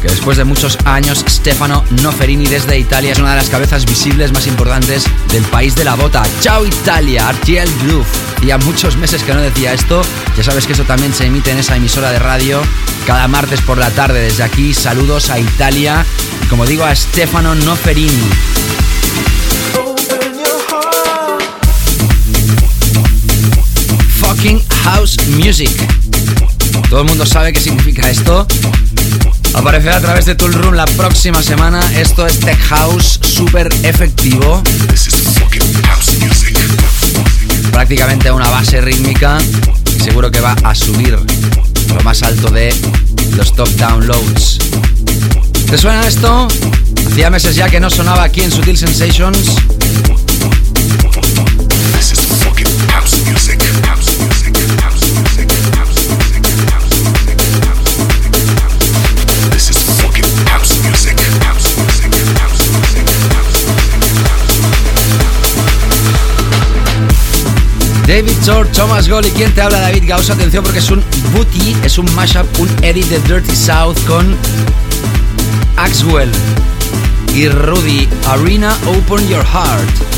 que 0.00 0.06
después 0.06 0.36
de 0.36 0.44
muchos 0.44 0.78
años, 0.84 1.24
Stefano 1.28 1.82
Noferini 2.00 2.46
desde 2.46 2.78
Italia 2.78 3.10
es 3.10 3.18
una 3.18 3.30
de 3.30 3.38
las 3.38 3.50
cabezas 3.50 3.86
visibles 3.86 4.32
más 4.32 4.46
importantes 4.46 5.02
del 5.32 5.42
país 5.46 5.74
de 5.74 5.82
la 5.82 5.96
bota. 5.96 6.22
Ciao 6.42 6.64
Italia, 6.64 7.28
RTL 7.32 7.84
Groove. 7.84 8.06
Ya 8.46 8.56
muchos 8.58 8.96
meses 8.96 9.24
que 9.24 9.34
no 9.34 9.40
decía 9.40 9.72
esto, 9.72 10.02
ya 10.36 10.44
sabes 10.44 10.68
que 10.68 10.74
eso 10.74 10.84
también 10.84 11.12
se 11.12 11.26
emite 11.26 11.50
en 11.50 11.58
esa 11.58 11.74
emisora 11.74 12.12
de 12.12 12.20
radio 12.20 12.62
cada 13.04 13.26
martes 13.26 13.60
por 13.62 13.78
la 13.78 13.90
tarde. 13.90 14.20
Desde 14.20 14.44
aquí, 14.44 14.72
saludos 14.74 15.30
a 15.30 15.40
Italia 15.40 16.06
y 16.40 16.46
como 16.46 16.66
digo 16.66 16.84
a 16.84 16.94
Stefano 16.94 17.56
Noferini. 17.56 18.30
House 24.84 25.16
Music. 25.28 25.70
Todo 26.88 27.00
el 27.00 27.06
mundo 27.06 27.24
sabe 27.26 27.52
qué 27.52 27.60
significa 27.60 28.08
esto. 28.08 28.46
Aparecerá 29.54 29.96
a 29.96 30.00
través 30.00 30.26
de 30.26 30.34
Tool 30.34 30.52
Room 30.52 30.74
la 30.74 30.84
próxima 30.84 31.42
semana. 31.42 31.80
Esto 31.98 32.26
es 32.26 32.38
Tech 32.40 32.58
House, 32.68 33.18
súper 33.22 33.72
efectivo. 33.82 34.62
Prácticamente 37.72 38.30
una 38.30 38.48
base 38.50 38.80
rítmica 38.80 39.38
y 39.96 40.00
seguro 40.00 40.30
que 40.30 40.40
va 40.40 40.54
a 40.64 40.74
subir 40.74 41.18
lo 41.88 42.00
más 42.02 42.22
alto 42.22 42.50
de 42.50 42.74
los 43.36 43.54
top 43.54 43.68
downloads. 43.76 44.58
¿Te 45.70 45.78
suena 45.78 46.06
esto? 46.06 46.48
Hacía 47.10 47.30
meses 47.30 47.56
ya 47.56 47.68
que 47.68 47.80
no 47.80 47.90
sonaba 47.90 48.24
aquí 48.24 48.42
en 48.42 48.50
Sutil 48.50 48.76
Sensations. 48.76 49.56
David 68.06 68.36
Shore, 68.44 68.68
Thomas 68.70 69.08
Gold 69.08 69.26
y 69.26 69.30
quien 69.30 69.52
te 69.52 69.62
habla 69.62 69.80
David 69.80 70.04
Gauss. 70.06 70.30
Atención 70.30 70.62
porque 70.62 70.78
es 70.78 70.90
un 70.90 71.02
booty, 71.32 71.76
es 71.82 71.98
un 71.98 72.12
mashup, 72.14 72.46
un 72.58 72.68
edit 72.82 73.06
de 73.06 73.18
Dirty 73.20 73.56
South 73.56 73.96
con 74.06 74.36
Axwell 75.76 76.30
y 77.34 77.48
Rudy. 77.48 78.08
Arena, 78.26 78.76
Open 78.86 79.26
Your 79.28 79.44
Heart. 79.44 80.13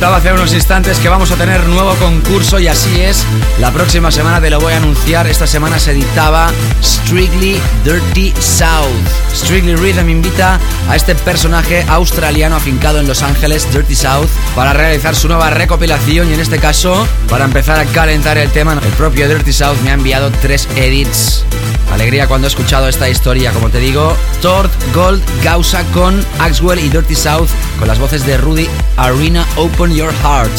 Contaba 0.00 0.16
hace 0.16 0.32
unos 0.32 0.54
instantes 0.54 0.98
que 0.98 1.10
vamos 1.10 1.30
a 1.30 1.36
tener 1.36 1.62
nuevo 1.68 1.94
concurso 1.96 2.58
y 2.58 2.68
así 2.68 3.02
es. 3.02 3.22
La 3.58 3.70
próxima 3.70 4.10
semana 4.10 4.40
te 4.40 4.48
lo 4.48 4.58
voy 4.58 4.72
a 4.72 4.78
anunciar. 4.78 5.26
Esta 5.26 5.46
semana 5.46 5.78
se 5.78 5.90
editaba 5.90 6.50
Strictly 6.82 7.60
Dirty 7.84 8.32
South. 8.40 8.88
Strictly 9.34 9.76
Rhythm 9.76 10.08
invita 10.08 10.58
a 10.88 10.96
este 10.96 11.14
personaje 11.14 11.84
australiano 11.86 12.56
afincado 12.56 12.98
en 12.98 13.08
Los 13.08 13.22
Ángeles, 13.22 13.70
Dirty 13.74 13.94
South, 13.94 14.30
para 14.56 14.72
realizar 14.72 15.14
su 15.14 15.28
nueva 15.28 15.50
recopilación 15.50 16.30
y 16.30 16.32
en 16.32 16.40
este 16.40 16.58
caso, 16.58 17.06
para 17.28 17.44
empezar 17.44 17.78
a 17.78 17.84
calentar 17.84 18.38
el 18.38 18.50
tema, 18.52 18.72
el 18.72 18.92
propio 18.94 19.28
Dirty 19.28 19.52
South 19.52 19.76
me 19.84 19.90
ha 19.90 19.94
enviado 19.94 20.30
tres 20.40 20.66
edits 20.76 21.44
Alegría 21.92 22.26
cuando 22.28 22.46
he 22.46 22.48
escuchado 22.48 22.88
esta 22.88 23.08
historia, 23.08 23.52
como 23.52 23.70
te 23.70 23.78
digo. 23.78 24.16
Tord, 24.40 24.70
Gold, 24.94 25.22
Gausa 25.42 25.84
con 25.92 26.24
Axwell 26.38 26.78
y 26.78 26.88
Dirty 26.88 27.14
South 27.14 27.48
con 27.78 27.88
las 27.88 27.98
voces 27.98 28.24
de 28.24 28.36
Rudy 28.36 28.68
Arena 28.96 29.46
Open 29.56 29.92
Your 29.94 30.12
Heart. 30.22 30.52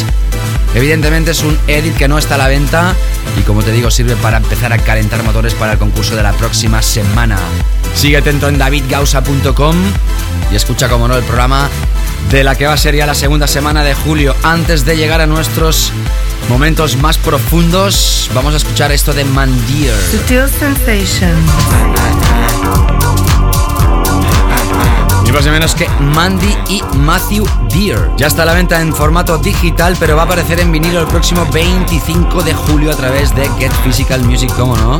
Evidentemente 0.73 1.31
es 1.31 1.43
un 1.43 1.57
edit 1.67 1.95
que 1.97 2.07
no 2.07 2.17
está 2.17 2.35
a 2.35 2.37
la 2.37 2.47
venta 2.47 2.95
y 3.37 3.41
como 3.41 3.61
te 3.61 3.71
digo 3.71 3.91
sirve 3.91 4.15
para 4.15 4.37
empezar 4.37 4.71
a 4.71 4.77
calentar 4.77 5.21
motores 5.23 5.53
para 5.53 5.73
el 5.73 5.79
concurso 5.79 6.15
de 6.15 6.23
la 6.23 6.31
próxima 6.33 6.81
semana. 6.81 7.37
Sigue 7.95 8.17
atento 8.17 8.47
en 8.47 8.57
davidgausa.com 8.57 9.75
y 10.51 10.55
escucha 10.55 10.87
como 10.87 11.07
no 11.07 11.15
el 11.15 11.23
programa 11.23 11.69
de 12.29 12.43
la 12.43 12.55
que 12.55 12.67
va 12.67 12.73
a 12.73 12.77
ser 12.77 12.95
ya 12.95 13.05
la 13.05 13.15
segunda 13.15 13.47
semana 13.47 13.83
de 13.83 13.93
julio 13.93 14.35
antes 14.43 14.85
de 14.85 14.95
llegar 14.95 15.19
a 15.19 15.27
nuestros 15.27 15.91
momentos 16.51 16.97
más 16.97 17.17
profundos, 17.17 18.29
vamos 18.35 18.53
a 18.53 18.57
escuchar 18.57 18.91
esto 18.91 19.13
de 19.13 19.23
Mandir. 19.23 19.93
Sutil 20.11 20.47
Sensation. 20.49 21.33
Más 25.33 25.45
ni 25.45 25.51
menos 25.51 25.73
que 25.73 25.87
Mandy 25.99 26.55
y 26.67 26.83
Matthew 26.97 27.47
Deer. 27.73 28.11
Ya 28.17 28.27
está 28.27 28.43
a 28.43 28.45
la 28.45 28.53
venta 28.53 28.79
en 28.79 28.93
formato 28.93 29.37
digital, 29.37 29.95
pero 29.99 30.15
va 30.15 30.23
a 30.23 30.25
aparecer 30.25 30.59
en 30.59 30.71
vinilo 30.71 30.99
el 30.99 31.07
próximo 31.07 31.47
25 31.51 32.43
de 32.43 32.53
julio 32.53 32.91
a 32.91 32.95
través 32.95 33.33
de 33.33 33.49
Get 33.57 33.71
Physical 33.83 34.21
Music, 34.23 34.51
¿cómo 34.55 34.75
no? 34.75 34.99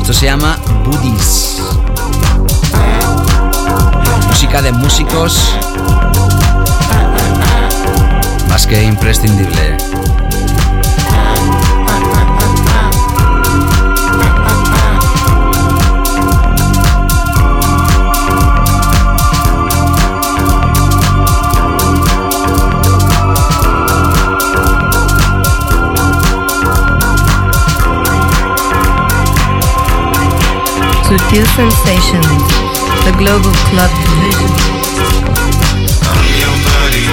Esto 0.00 0.12
se 0.14 0.26
llama 0.26 0.56
Buddies. 0.84 1.60
Música 4.28 4.62
de 4.62 4.72
músicos 4.72 5.52
más 8.48 8.66
que 8.66 8.82
imprescindible. 8.82 9.76
with 31.16 31.30
Feel 31.30 31.46
Sensations, 31.56 32.28
the 33.08 33.14
Global 33.16 33.52
Club 33.72 33.88
Division. 34.04 34.52
I'm 36.12 36.28
your 36.42 36.56
buddy, 36.68 37.06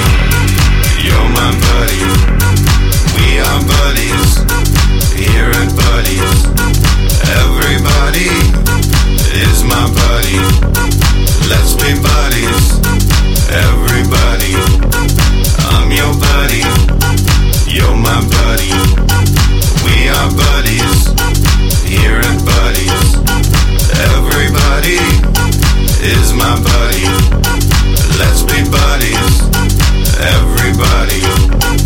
you're 1.08 1.30
my 1.32 1.52
buddy. 1.64 2.04
We 3.16 3.40
are 3.40 3.62
buddies, 3.64 4.44
here 5.16 5.52
at 5.56 5.72
Buddies. 5.72 6.32
Everybody 7.44 8.28
is 9.40 9.64
my 9.72 9.88
buddy. 9.88 10.40
Let's 11.48 11.74
be 11.80 11.96
buddies, 12.04 12.84
everybody. 13.56 14.54
I'm 15.72 15.88
your 15.92 16.12
buddy, 16.20 16.64
you're 17.72 17.96
my 17.96 18.20
buddy. 18.36 18.74
We 19.88 20.10
are 20.12 20.30
buddies, 20.36 21.08
here 21.88 22.20
at 22.20 22.40
Buddies. 22.44 23.43
Everybody 23.96 24.98
is 26.02 26.34
my 26.34 26.56
buddy. 26.62 27.06
Let's 28.18 28.42
be 28.44 28.64
buddies. 28.70 29.42
Everybody. 30.20 31.83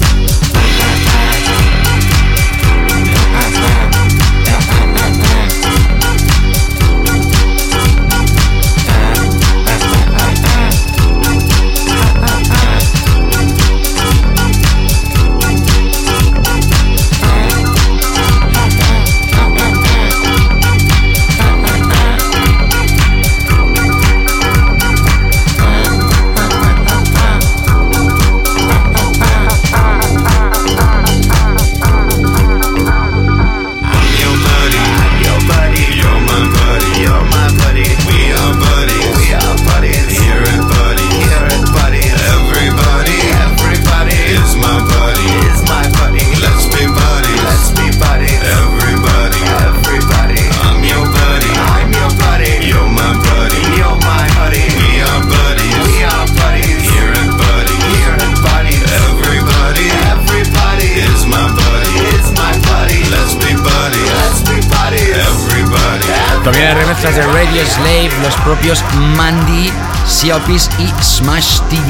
Siopis 70.08 70.70
y 70.80 71.04
Smash 71.04 71.60
TV. 71.70 71.86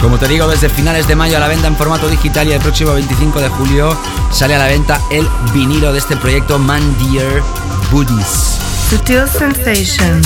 Como 0.00 0.18
te 0.18 0.26
digo, 0.26 0.48
desde 0.48 0.68
finales 0.68 1.06
de 1.06 1.14
mayo 1.14 1.36
a 1.36 1.40
la 1.40 1.48
venta 1.48 1.68
en 1.68 1.76
formato 1.76 2.08
digital 2.08 2.48
y 2.48 2.52
el 2.52 2.60
próximo 2.60 2.92
25 2.94 3.40
de 3.40 3.48
julio 3.50 3.96
sale 4.32 4.54
a 4.54 4.58
la 4.58 4.66
venta 4.66 5.00
el 5.10 5.28
vinilo 5.54 5.92
de 5.92 5.98
este 5.98 6.16
proyecto 6.16 6.58
Man 6.58 6.82
Dear 6.98 7.42
Buddies. 7.90 8.58
Sutil 8.90 9.28
Sensation. 9.28 10.22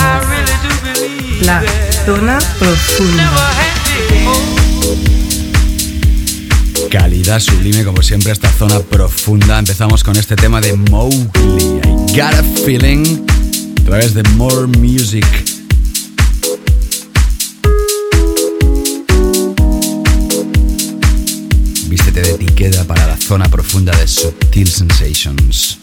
La 1.41 1.61
zona 2.05 2.39
profunda. 2.57 3.31
Calidad 6.89 7.39
sublime, 7.39 7.83
como 7.83 8.01
siempre, 8.01 8.31
esta 8.31 8.49
zona 8.49 8.79
profunda. 8.79 9.59
Empezamos 9.59 10.03
con 10.03 10.15
este 10.15 10.35
tema 10.35 10.59
de 10.59 10.73
Mowgli. 10.73 11.81
I 12.09 12.17
got 12.17 12.33
a 12.33 12.43
feeling. 12.65 13.26
Través 13.87 14.13
de 14.13 14.21
More 14.35 14.67
Music. 14.79 15.25
de 22.11 22.31
etiqueta 22.31 22.83
para 22.83 23.07
la 23.07 23.15
zona 23.15 23.47
profunda 23.47 23.95
de 23.95 24.07
Subtil 24.07 24.67
Sensations. 24.67 25.76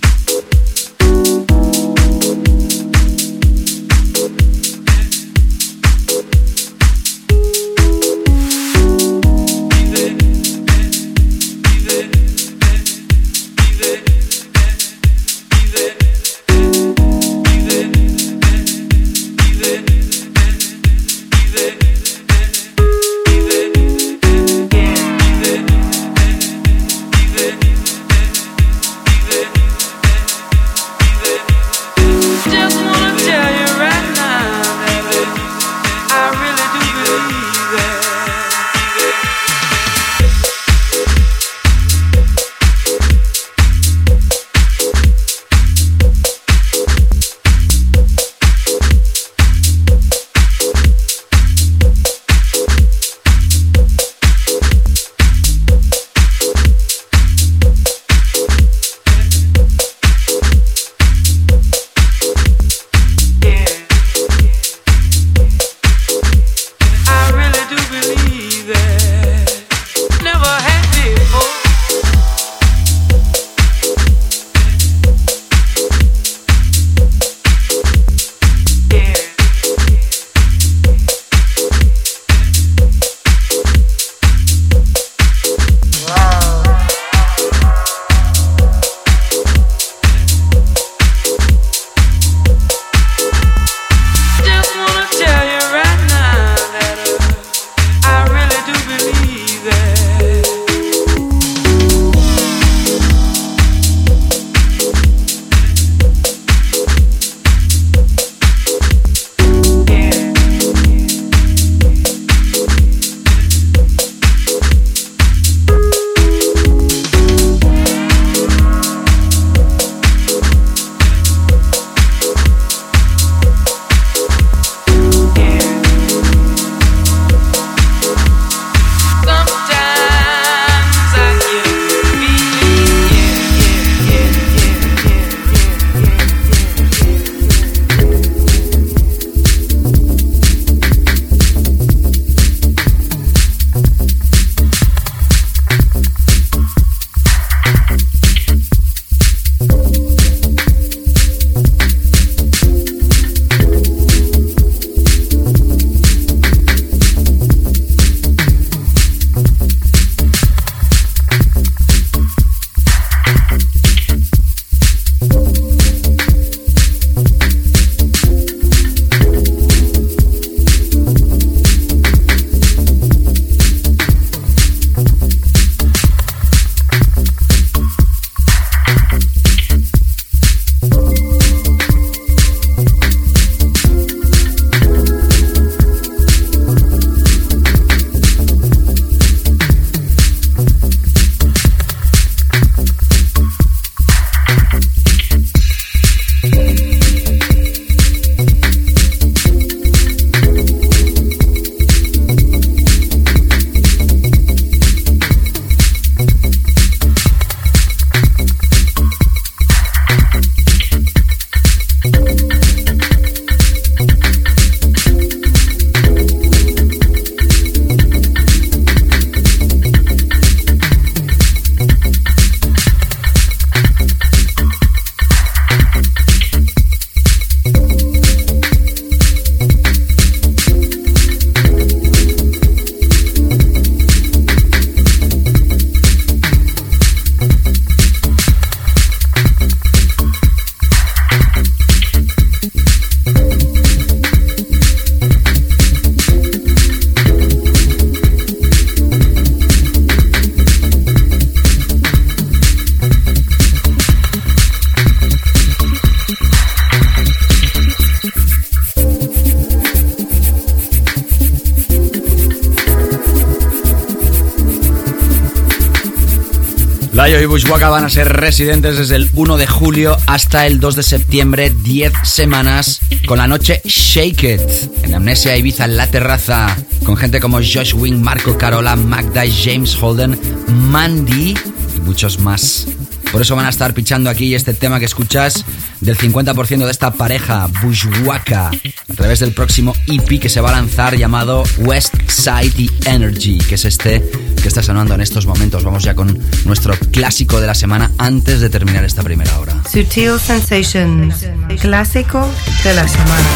Bushwaka 267.55 267.89
van 267.89 268.05
a 268.05 268.11
ser 268.11 268.33
residentes 268.33 268.99
desde 268.99 269.15
el 269.15 269.31
1 269.33 269.57
de 269.57 269.69
julio 269.69 270.17
hasta 270.27 270.67
el 270.67 270.81
2 270.81 270.97
de 270.97 271.03
septiembre, 271.05 271.71
10 271.71 272.13
semanas, 272.25 272.99
con 273.29 273.39
la 273.39 273.47
noche 273.47 273.81
Shake 273.85 274.43
It, 274.43 275.05
en 275.05 275.15
Amnesia 275.15 275.57
Ibiza, 275.57 275.85
en 275.85 275.97
la 275.97 276.09
terraza, 276.09 276.77
con 277.05 277.17
gente 277.17 277.39
como 277.39 277.59
Josh 277.59 277.95
Wing, 277.95 278.21
Marco 278.21 278.59
Carola, 278.59 278.97
Magda, 278.97 279.45
James 279.47 279.97
Holden, 280.03 280.37
Mandy 280.67 281.55
y 281.97 282.01
muchos 282.01 282.41
más. 282.41 282.89
Por 283.35 283.43
eso 283.43 283.57
van 283.57 283.67
a 283.67 283.71
estar 283.71 283.93
pichando 283.95 284.31
aquí 284.31 284.55
este 284.55 284.75
tema 284.75 285.01
que 285.01 285.07
escuchas 285.07 285.65
del 286.01 286.17
50% 286.17 286.85
de 286.85 286.91
esta 286.93 287.15
pareja, 287.15 287.67
Bushwaka, 287.83 288.69
a 288.69 289.15
través 289.17 289.41
del 289.41 289.51
próximo 289.51 289.93
EP 290.07 290.41
que 290.41 290.49
se 290.49 290.61
va 290.61 290.69
a 290.69 290.73
lanzar 290.75 291.17
llamado 291.17 291.65
West 291.79 292.15
Side 292.29 292.91
Energy, 293.07 293.59
que 293.59 293.75
es 293.75 293.87
este 293.87 294.23
que 294.63 294.69
está 294.69 294.85
sonando 294.85 295.15
en 295.15 295.21
estos 295.21 295.47
momentos. 295.47 295.83
Vamos 295.83 296.05
ya 296.05 296.15
con 296.15 296.39
nuestro 296.65 296.95
clásico 297.11 297.61
de 297.61 297.67
la 297.67 297.75
semana 297.75 298.13
antes 298.19 298.61
de 298.61 298.71
terminar 298.71 299.05
esta 299.05 299.25
primera 299.25 299.59
hora. 299.59 299.83
Sutil 299.93 300.39
Sensations, 300.39 301.45
clásico 301.81 302.49
de 302.85 302.95
la 302.95 303.09
semana. 303.09 303.49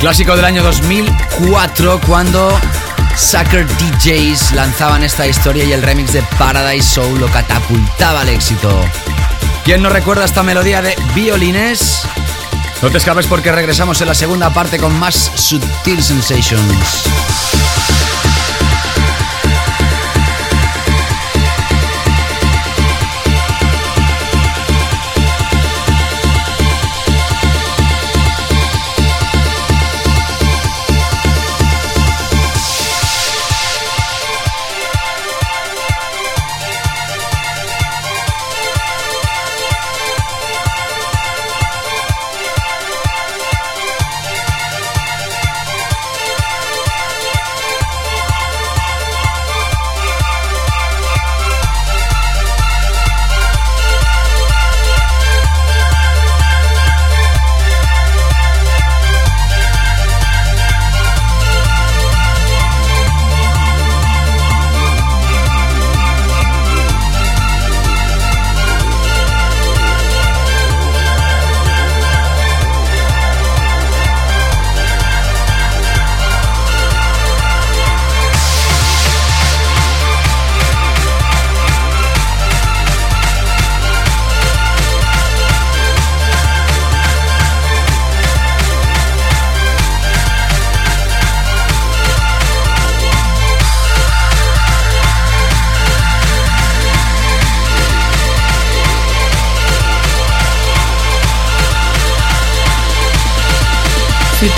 Clásico 0.00 0.34
del 0.34 0.46
año 0.46 0.64
2004 0.64 2.00
cuando 2.04 2.58
Sucker 3.16 3.66
DJs 3.66 4.52
lanzaban 4.52 5.02
esta 5.04 5.26
historia 5.26 5.64
y 5.64 5.72
el 5.72 5.82
remix 5.82 6.12
de 6.12 6.22
Paradise 6.38 6.88
Soul 6.88 7.20
lo 7.20 7.28
catapultaba 7.28 8.22
al 8.22 8.28
éxito. 8.28 8.84
¿Quién 9.64 9.82
no 9.82 9.88
recuerda 9.88 10.24
esta 10.24 10.42
melodía 10.42 10.82
de 10.82 10.96
violines? 11.14 12.02
No 12.82 12.90
te 12.90 12.98
escapes 12.98 13.26
porque 13.26 13.52
regresamos 13.52 14.00
en 14.00 14.08
la 14.08 14.14
segunda 14.14 14.52
parte 14.52 14.78
con 14.78 14.98
más 14.98 15.30
Sutil 15.36 16.02
Sensations. 16.02 17.04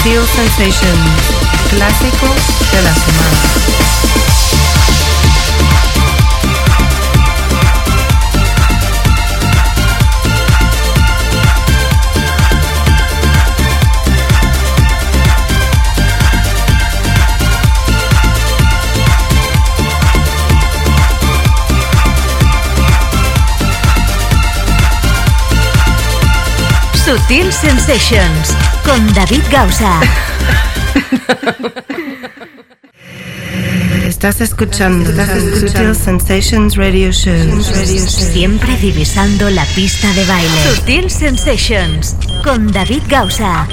Sutil 0.05 0.27
Sensations, 0.27 1.01
clásico 1.71 2.27
de 2.73 2.83
la 2.83 2.93
semana. 2.93 3.39
Sutil 26.93 27.51
Sensations 27.51 28.74
con 28.85 29.13
David 29.15 29.43
Gausa. 29.51 30.01
Estás 34.07 34.41
escuchando 34.41 35.11
Sutil 35.59 35.95
Sensations 35.95 36.77
Radio 36.77 37.11
Show. 37.11 37.63
Siempre 37.63 38.77
divisando 38.77 39.51
la 39.51 39.65
pista 39.75 40.13
de 40.15 40.25
baile. 40.27 40.75
Sutil 40.75 41.11
Sensations 41.11 42.17
con 42.43 42.71
David 42.73 43.03
Gausa. 43.09 43.67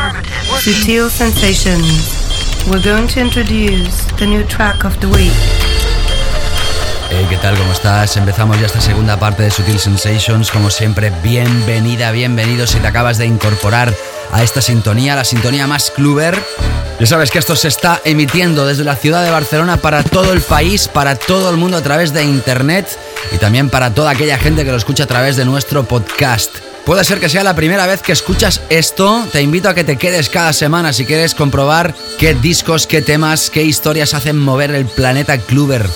Sutil 0.59 1.09
Sensations. 1.09 2.65
We're 2.67 2.81
going 2.81 3.07
to 3.07 3.19
introduce 3.19 4.05
the 4.17 4.27
new 4.27 4.43
track 4.45 4.83
of 4.85 4.97
the 4.99 5.07
week. 5.07 5.33
Hey, 7.09 7.25
¿qué 7.29 7.37
tal? 7.37 7.57
¿Cómo 7.57 7.73
estás? 7.73 8.15
Empezamos 8.15 8.59
ya 8.59 8.67
esta 8.67 8.79
segunda 8.79 9.19
parte 9.19 9.43
de 9.43 9.51
Sutil 9.51 9.79
Sensations. 9.79 10.49
Como 10.49 10.69
siempre, 10.69 11.11
bienvenida, 11.21 12.11
bienvenido 12.11 12.65
si 12.65 12.79
te 12.79 12.87
acabas 12.87 13.17
de 13.17 13.25
incorporar 13.25 13.93
a 14.31 14.43
esta 14.43 14.61
sintonía, 14.61 15.15
la 15.15 15.23
sintonía 15.23 15.67
más 15.67 15.91
cluber. 15.91 16.37
Ya 16.99 17.07
sabes 17.07 17.31
que 17.31 17.39
esto 17.39 17.55
se 17.55 17.67
está 17.67 17.99
emitiendo 18.05 18.65
desde 18.65 18.83
la 18.83 18.95
ciudad 18.95 19.23
de 19.23 19.31
Barcelona 19.31 19.77
para 19.77 20.03
todo 20.03 20.33
el 20.33 20.41
país, 20.41 20.87
para 20.87 21.15
todo 21.15 21.49
el 21.49 21.57
mundo 21.57 21.77
a 21.77 21.81
través 21.81 22.13
de 22.13 22.23
internet 22.23 22.87
y 23.31 23.37
también 23.37 23.69
para 23.69 23.93
toda 23.93 24.11
aquella 24.11 24.37
gente 24.37 24.63
que 24.63 24.71
lo 24.71 24.77
escucha 24.77 25.03
a 25.05 25.07
través 25.07 25.35
de 25.35 25.45
nuestro 25.45 25.83
podcast. 25.83 26.51
Puede 26.85 27.03
ser 27.03 27.19
que 27.19 27.29
sea 27.29 27.43
la 27.43 27.55
primera 27.55 27.85
vez 27.85 28.01
que 28.01 28.11
escuchas 28.11 28.61
esto. 28.69 29.25
Te 29.31 29.41
invito 29.41 29.69
a 29.69 29.73
que 29.73 29.83
te 29.83 29.97
quedes 29.97 30.29
cada 30.29 30.51
semana 30.53 30.93
si 30.93 31.05
quieres 31.05 31.35
comprobar 31.35 31.95
qué 32.17 32.33
discos, 32.33 32.87
qué 32.87 33.01
temas, 33.01 33.49
qué 33.49 33.63
historias 33.63 34.13
hacen 34.13 34.37
mover 34.37 34.71
el 34.71 34.85
planeta 34.85 35.37
cluber. 35.37 35.87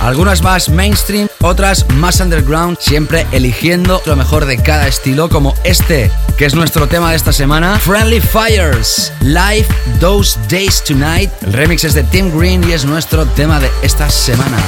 Algunas 0.00 0.42
más 0.42 0.70
mainstream, 0.70 1.28
otras 1.40 1.86
más 1.94 2.20
underground, 2.20 2.78
siempre 2.80 3.26
eligiendo 3.32 4.00
lo 4.06 4.16
mejor 4.16 4.46
de 4.46 4.56
cada 4.56 4.88
estilo, 4.88 5.28
como 5.28 5.54
este, 5.62 6.10
que 6.38 6.46
es 6.46 6.54
nuestro 6.54 6.88
tema 6.88 7.10
de 7.10 7.16
esta 7.16 7.32
semana, 7.32 7.78
Friendly 7.78 8.20
Fires, 8.20 9.12
Live 9.20 9.66
Those 10.00 10.38
Days 10.48 10.82
Tonight. 10.82 11.30
El 11.42 11.52
remix 11.52 11.84
es 11.84 11.94
de 11.94 12.02
Tim 12.04 12.36
Green 12.36 12.66
y 12.68 12.72
es 12.72 12.84
nuestro 12.86 13.26
tema 13.26 13.60
de 13.60 13.70
esta 13.82 14.08
semana. 14.08 14.58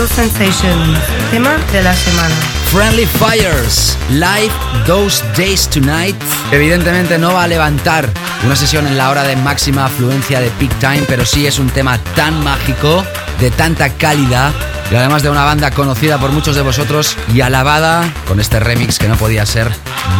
Sutil 0.00 0.30
Sensations, 0.30 0.98
tema 1.30 1.58
de 1.72 1.82
la 1.82 1.94
semana. 1.94 2.34
Friendly 2.72 3.06
Fires, 3.06 3.98
Live 4.08 4.52
Those 4.86 5.22
Days 5.36 5.68
Tonight. 5.68 6.16
Evidentemente 6.52 7.18
no 7.18 7.34
va 7.34 7.44
a 7.44 7.46
levantar 7.46 8.08
una 8.44 8.56
sesión 8.56 8.86
en 8.86 8.96
la 8.96 9.10
hora 9.10 9.24
de 9.24 9.36
máxima 9.36 9.84
afluencia 9.84 10.40
de 10.40 10.48
peak 10.52 10.72
time, 10.78 11.02
pero 11.06 11.26
sí 11.26 11.46
es 11.46 11.58
un 11.58 11.68
tema 11.68 11.98
tan 12.16 12.42
mágico, 12.42 13.04
de 13.40 13.50
tanta 13.50 13.90
calidad 13.90 14.52
y 14.90 14.94
además 14.94 15.22
de 15.22 15.28
una 15.28 15.44
banda 15.44 15.70
conocida 15.70 16.18
por 16.18 16.32
muchos 16.32 16.56
de 16.56 16.62
vosotros 16.62 17.16
y 17.34 17.42
alabada 17.42 18.10
con 18.26 18.40
este 18.40 18.58
remix 18.58 18.98
que 18.98 19.08
no 19.08 19.16
podía 19.16 19.44
ser 19.44 19.70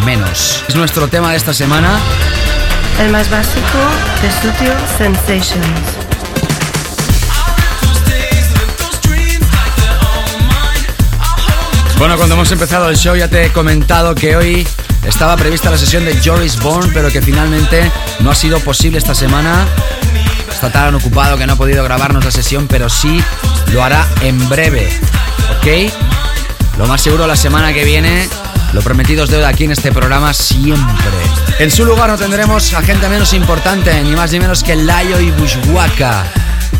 menos. 0.04 0.62
Es 0.68 0.74
nuestro 0.74 1.08
tema 1.08 1.30
de 1.30 1.38
esta 1.38 1.54
semana. 1.54 1.98
El 3.00 3.10
más 3.10 3.30
básico 3.30 3.78
de 4.20 4.30
Sutil 4.42 4.74
Sensations. 4.98 5.99
Bueno, 12.00 12.16
cuando 12.16 12.34
hemos 12.34 12.50
empezado 12.50 12.88
el 12.88 12.96
show 12.96 13.14
ya 13.14 13.28
te 13.28 13.44
he 13.44 13.52
comentado 13.52 14.14
que 14.14 14.34
hoy 14.34 14.66
estaba 15.06 15.36
prevista 15.36 15.70
la 15.70 15.76
sesión 15.76 16.02
de 16.06 16.18
Joris 16.18 16.58
Bourne, 16.58 16.90
pero 16.94 17.10
que 17.10 17.20
finalmente 17.20 17.92
no 18.20 18.30
ha 18.30 18.34
sido 18.34 18.58
posible 18.60 18.96
esta 18.96 19.14
semana. 19.14 19.66
Está 20.50 20.72
tan 20.72 20.94
ocupado 20.94 21.36
que 21.36 21.46
no 21.46 21.52
ha 21.52 21.56
podido 21.56 21.84
grabarnos 21.84 22.24
la 22.24 22.30
sesión, 22.30 22.68
pero 22.68 22.88
sí 22.88 23.22
lo 23.74 23.84
hará 23.84 24.08
en 24.22 24.48
breve. 24.48 24.88
¿Ok? 25.58 25.92
Lo 26.78 26.86
más 26.86 27.02
seguro 27.02 27.26
la 27.26 27.36
semana 27.36 27.74
que 27.74 27.84
viene. 27.84 28.26
Lo 28.72 28.80
prometido 28.80 29.24
es 29.24 29.30
deuda 29.30 29.48
aquí 29.48 29.64
en 29.64 29.72
este 29.72 29.92
programa 29.92 30.32
siempre. 30.32 31.18
En 31.58 31.70
su 31.70 31.84
lugar 31.84 32.08
no 32.08 32.16
tendremos 32.16 32.72
a 32.72 32.80
gente 32.80 33.10
menos 33.10 33.34
importante, 33.34 34.02
ni 34.04 34.16
más 34.16 34.32
ni 34.32 34.40
menos 34.40 34.64
que 34.64 34.74
Layo 34.74 35.20
y 35.20 35.32
Bushwaka 35.32 36.24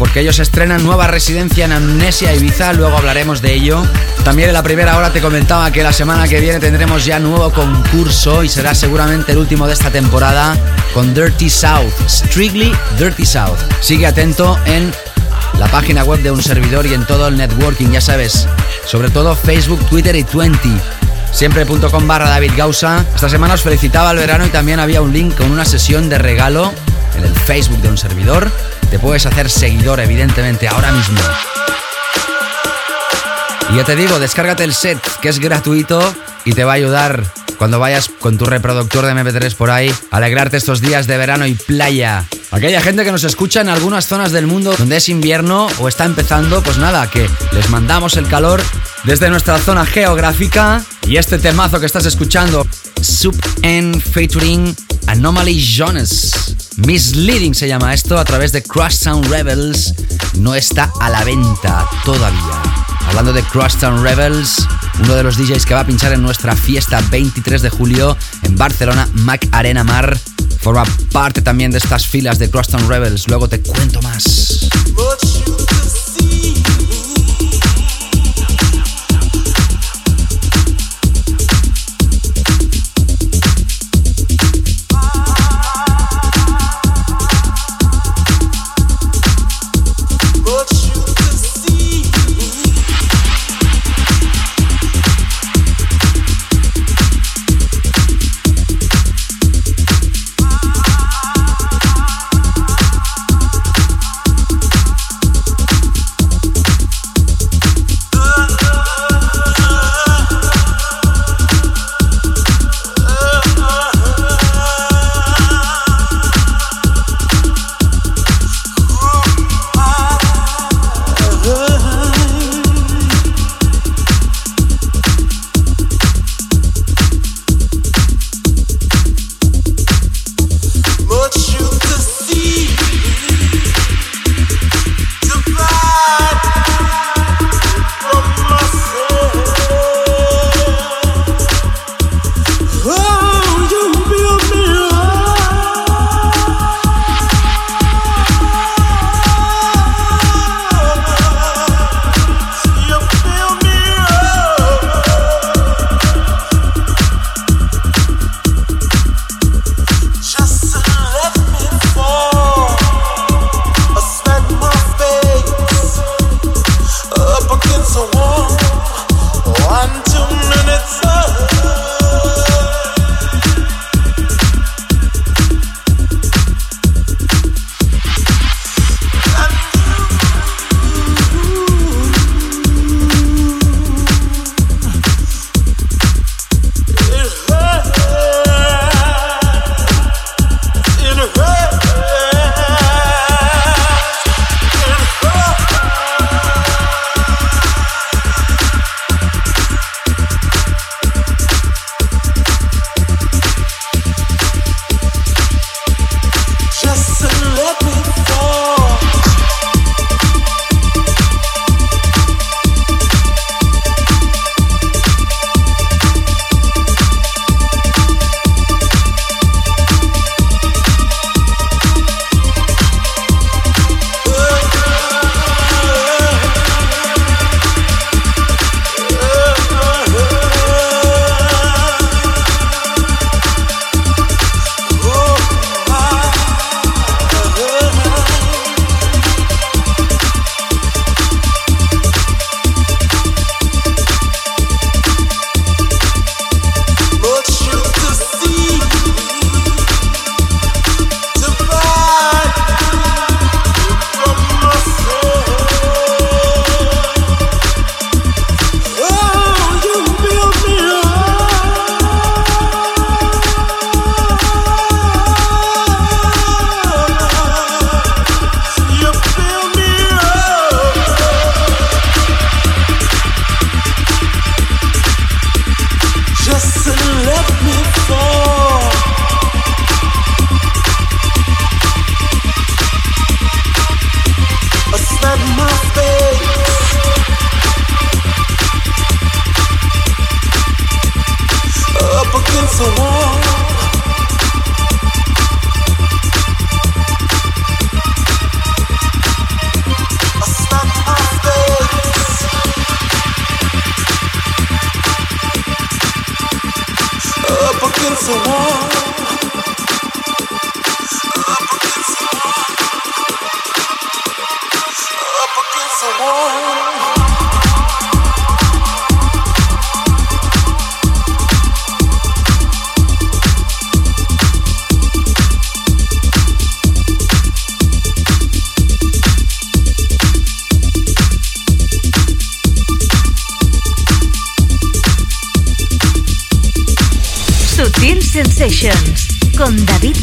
porque 0.00 0.20
ellos 0.20 0.38
estrenan 0.38 0.82
nueva 0.82 1.08
residencia 1.08 1.66
en 1.66 1.72
Amnesia 1.72 2.34
Ibiza, 2.34 2.72
luego 2.72 2.96
hablaremos 2.96 3.42
de 3.42 3.52
ello. 3.52 3.86
También 4.24 4.48
en 4.48 4.54
la 4.54 4.62
primera 4.62 4.96
hora 4.96 5.10
te 5.10 5.20
comentaba 5.20 5.70
que 5.70 5.82
la 5.82 5.92
semana 5.92 6.28
que 6.28 6.40
viene 6.40 6.60
tendremos 6.60 7.04
ya 7.04 7.18
nuevo 7.18 7.50
concurso 7.50 8.44
y 8.44 8.48
será 8.48 8.74
seguramente 8.74 9.32
el 9.32 9.38
último 9.38 9.66
de 9.66 9.72
esta 9.72 9.90
temporada 9.90 10.56
con 10.94 11.14
Dirty 11.14 11.50
South, 11.50 11.92
Strictly 12.08 12.72
Dirty 12.98 13.24
South. 13.24 13.58
Sigue 13.80 14.06
atento 14.06 14.58
en 14.66 14.92
la 15.58 15.66
página 15.68 16.04
web 16.04 16.22
de 16.22 16.30
un 16.30 16.42
servidor 16.42 16.86
y 16.86 16.94
en 16.94 17.04
todo 17.06 17.28
el 17.28 17.36
networking, 17.36 17.90
ya 17.90 18.00
sabes, 18.00 18.46
sobre 18.86 19.10
todo 19.10 19.34
Facebook, 19.34 19.84
Twitter 19.88 20.14
y 20.14 20.24
Twenty. 20.24 20.76
Siempre.com 21.32 22.06
barra 22.06 22.28
David 22.28 22.52
Gausa. 22.56 23.04
Esta 23.14 23.28
semana 23.28 23.54
os 23.54 23.62
felicitaba 23.62 24.10
el 24.10 24.18
verano 24.18 24.46
y 24.46 24.50
también 24.50 24.80
había 24.80 25.00
un 25.00 25.12
link 25.12 25.36
con 25.36 25.50
una 25.50 25.64
sesión 25.64 26.08
de 26.08 26.18
regalo 26.18 26.72
en 27.16 27.24
el 27.24 27.34
Facebook 27.34 27.80
de 27.82 27.88
un 27.88 27.98
servidor. 27.98 28.50
Te 28.90 28.98
puedes 28.98 29.26
hacer 29.26 29.48
seguidor, 29.48 30.00
evidentemente, 30.00 30.66
ahora 30.66 30.92
mismo. 30.92 31.20
Y 33.72 33.76
ya 33.76 33.84
te 33.84 33.94
digo, 33.94 34.18
descárgate 34.18 34.64
el 34.64 34.74
set, 34.74 34.98
que 35.20 35.28
es 35.28 35.38
gratuito 35.38 36.00
y 36.44 36.52
te 36.52 36.64
va 36.64 36.72
a 36.72 36.74
ayudar 36.74 37.24
cuando 37.56 37.78
vayas 37.78 38.08
con 38.08 38.38
tu 38.38 38.46
reproductor 38.46 39.04
de 39.04 39.12
MP3 39.12 39.54
por 39.54 39.70
ahí 39.70 39.94
a 40.10 40.16
alegrarte 40.16 40.56
estos 40.56 40.80
días 40.80 41.06
de 41.06 41.18
verano 41.18 41.46
y 41.46 41.54
playa. 41.54 42.24
Aquella 42.50 42.80
gente 42.80 43.04
que 43.04 43.12
nos 43.12 43.22
escucha 43.22 43.60
en 43.60 43.68
algunas 43.68 44.06
zonas 44.06 44.32
del 44.32 44.46
mundo 44.46 44.74
donde 44.76 44.96
es 44.96 45.08
invierno 45.08 45.68
o 45.78 45.86
está 45.86 46.04
empezando, 46.04 46.62
pues 46.62 46.78
nada, 46.78 47.08
que 47.10 47.28
les 47.52 47.68
mandamos 47.70 48.16
el 48.16 48.26
calor 48.26 48.62
desde 49.04 49.30
nuestra 49.30 49.58
zona 49.58 49.86
geográfica 49.86 50.82
y 51.06 51.18
este 51.18 51.38
temazo 51.38 51.78
que 51.78 51.86
estás 51.86 52.06
escuchando, 52.06 52.66
Sub 53.00 53.36
N 53.62 54.00
featuring 54.00 54.74
Anomaly 55.06 55.60
Jonas. 55.60 56.56
Misleading 56.76 57.54
se 57.54 57.68
llama 57.68 57.94
esto 57.94 58.18
a 58.18 58.24
través 58.24 58.52
de 58.52 58.62
Crush 58.62 58.96
Sound 58.96 59.30
Rebels. 59.30 59.94
No 60.38 60.54
está 60.54 60.90
a 61.00 61.10
la 61.10 61.24
venta 61.24 61.86
todavía. 62.04 62.59
Hablando 63.10 63.32
de 63.32 63.42
Crosstown 63.42 64.04
Rebels, 64.04 64.66
uno 65.02 65.16
de 65.16 65.24
los 65.24 65.36
DJs 65.36 65.66
que 65.66 65.74
va 65.74 65.80
a 65.80 65.84
pinchar 65.84 66.12
en 66.12 66.22
nuestra 66.22 66.54
fiesta 66.54 67.02
23 67.10 67.60
de 67.60 67.68
julio 67.68 68.16
en 68.42 68.56
Barcelona, 68.56 69.08
Mac 69.12 69.48
Arena 69.50 69.82
Mar, 69.82 70.16
forma 70.60 70.84
parte 71.12 71.42
también 71.42 71.72
de 71.72 71.78
estas 71.78 72.06
filas 72.06 72.38
de 72.38 72.48
Crosstown 72.48 72.88
Rebels. 72.88 73.26
Luego 73.26 73.48
te 73.48 73.60
cuento 73.60 74.00
más. 74.00 74.69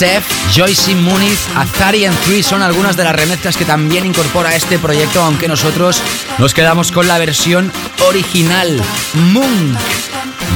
Steph, 0.00 0.24
Joyce 0.56 0.94
Muniz, 0.94 1.38
Azari 1.54 2.06
and 2.06 2.18
Three 2.20 2.42
son 2.42 2.62
algunas 2.62 2.96
de 2.96 3.04
las 3.04 3.14
remezclas 3.14 3.58
que 3.58 3.66
también 3.66 4.06
incorpora 4.06 4.56
este 4.56 4.78
proyecto, 4.78 5.22
aunque 5.22 5.46
nosotros 5.46 6.00
nos 6.38 6.54
quedamos 6.54 6.90
con 6.90 7.06
la 7.06 7.18
versión 7.18 7.70
original. 8.08 8.82
Moon, 9.12 9.76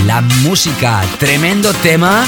la 0.06 0.22
música, 0.22 1.02
tremendo 1.18 1.74
tema, 1.74 2.24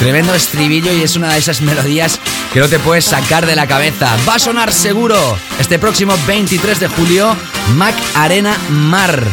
tremendo 0.00 0.34
estribillo 0.34 0.92
y 0.92 1.02
es 1.02 1.16
una 1.16 1.32
de 1.32 1.38
esas 1.38 1.62
melodías 1.62 2.20
que 2.52 2.60
no 2.60 2.68
te 2.68 2.78
puedes 2.78 3.06
sacar 3.06 3.46
de 3.46 3.56
la 3.56 3.66
cabeza. 3.66 4.14
Va 4.28 4.34
a 4.34 4.38
sonar 4.38 4.70
seguro 4.70 5.38
este 5.58 5.78
próximo 5.78 6.14
23 6.26 6.78
de 6.78 6.88
julio, 6.88 7.34
Mac 7.76 7.94
Arena 8.14 8.54
Mar. 8.68 9.24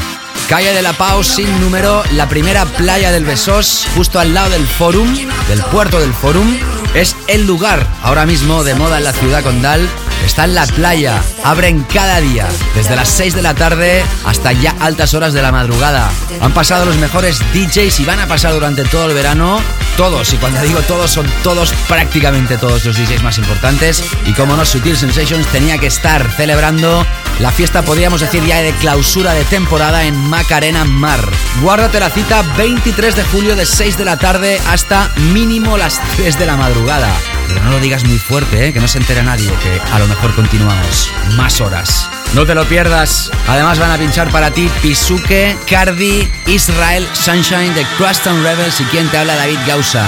Calle 0.48 0.72
de 0.72 0.82
la 0.82 0.94
Pau 0.94 1.26
sin 1.26 1.60
número, 1.60 2.06
la 2.14 2.30
primera 2.30 2.64
playa 2.64 3.12
del 3.12 3.26
Besós, 3.26 3.86
justo 3.98 4.18
al 4.18 4.34
lado 4.34 4.52
del 4.52 4.66
Forum, 4.66 5.14
del 5.50 5.62
puerto 5.64 6.00
del 6.00 6.14
Forum. 6.14 6.58
Es 6.94 7.16
el 7.28 7.46
lugar 7.46 7.86
ahora 8.04 8.26
mismo 8.26 8.64
de 8.64 8.76
moda 8.76 8.98
en 8.98 9.04
la 9.04 9.14
ciudad 9.14 9.44
condal. 9.44 9.88
Está 10.26 10.46
en 10.46 10.56
la 10.56 10.66
playa, 10.66 11.22
abren 11.44 11.86
cada 11.94 12.20
día, 12.20 12.48
desde 12.76 12.96
las 12.96 13.08
6 13.10 13.36
de 13.36 13.42
la 13.42 13.54
tarde 13.54 14.04
hasta 14.26 14.52
ya 14.52 14.76
altas 14.80 15.14
horas 15.14 15.34
de 15.34 15.42
la 15.42 15.52
madrugada. 15.52 16.10
Han 16.42 16.54
pasado 16.54 16.86
los 16.86 16.98
mejores 16.98 17.40
DJs 17.54 18.00
y 18.00 18.06
van 18.06 18.20
a 18.20 18.28
pasar 18.28 18.54
durante 18.54 18.84
todo 18.86 19.08
el 19.08 19.14
verano. 19.14 19.62
Todos, 19.96 20.34
y 20.34 20.38
cuando 20.38 20.62
digo 20.62 20.80
todos, 20.82 21.12
son 21.12 21.26
todos, 21.44 21.74
prácticamente 21.88 22.58
todos 22.58 22.84
los 22.84 22.98
DJs 22.98 23.24
más 23.24 23.38
importantes. 23.38 24.04
Y 24.26 24.34
como 24.34 24.56
no, 24.56 24.66
Sutil 24.66 24.98
Sensations 24.98 25.48
tenía 25.48 25.78
que 25.78 25.88
estar 25.88 26.30
celebrando 26.36 27.06
la 27.40 27.52
fiesta, 27.52 27.84
podríamos 27.84 28.22
decir, 28.22 28.44
ya 28.44 28.62
de 28.62 28.74
clausura 28.74 29.34
de 29.34 29.44
temporada 29.46 30.04
en 30.04 30.16
Macarena 30.30 30.86
Mar. 30.86 31.20
Guárdate 31.62 32.00
la 32.00 32.10
cita 32.10 32.42
23 32.58 33.16
de 33.16 33.24
julio 33.24 33.56
de 33.56 33.66
6 33.66 33.98
de 33.98 34.06
la 34.06 34.18
tarde 34.18 34.60
hasta 34.68 35.12
mínimo 35.34 35.78
las 35.78 36.02
3 36.16 36.40
de 36.40 36.46
la 36.46 36.58
madrugada. 36.58 37.14
Pero 37.48 37.64
no 37.64 37.72
lo 37.72 37.80
digas 37.80 38.04
muy 38.06 38.18
fuerte, 38.18 38.68
¿eh? 38.68 38.74
que 38.74 38.80
no 38.80 38.88
se 38.88 38.98
entere 38.98 39.24
nadie, 39.24 39.52
que 39.62 39.82
a 39.94 40.00
lo 40.00 40.08
mejor 40.08 40.34
continuamos 40.36 41.12
más 41.36 41.62
horas. 41.62 42.10
No 42.34 42.46
te 42.46 42.56
lo 42.56 42.66
pierdas. 42.66 43.32
Además 43.48 43.80
van 43.80 43.92
a 43.92 43.98
pinchar 43.98 44.30
para 44.32 44.52
ti 44.52 44.70
Pisuke, 44.82 45.58
Cardi, 45.70 46.28
Israel, 46.48 47.08
Sunshine 47.14 47.74
de 47.74 47.86
Cruston 47.98 48.44
Rebels 48.44 48.82
y 48.82 48.84
quien 48.86 49.08
te 49.10 49.18
habla 49.18 49.36
David 49.36 49.60
Gausa. 49.68 50.06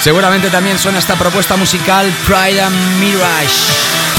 Seguramente 0.00 0.48
también 0.48 0.78
suena 0.78 0.98
esta 0.98 1.16
propuesta 1.16 1.56
musical 1.56 2.10
Pride 2.26 2.60
and 2.60 3.00
Mirage. 3.00 4.17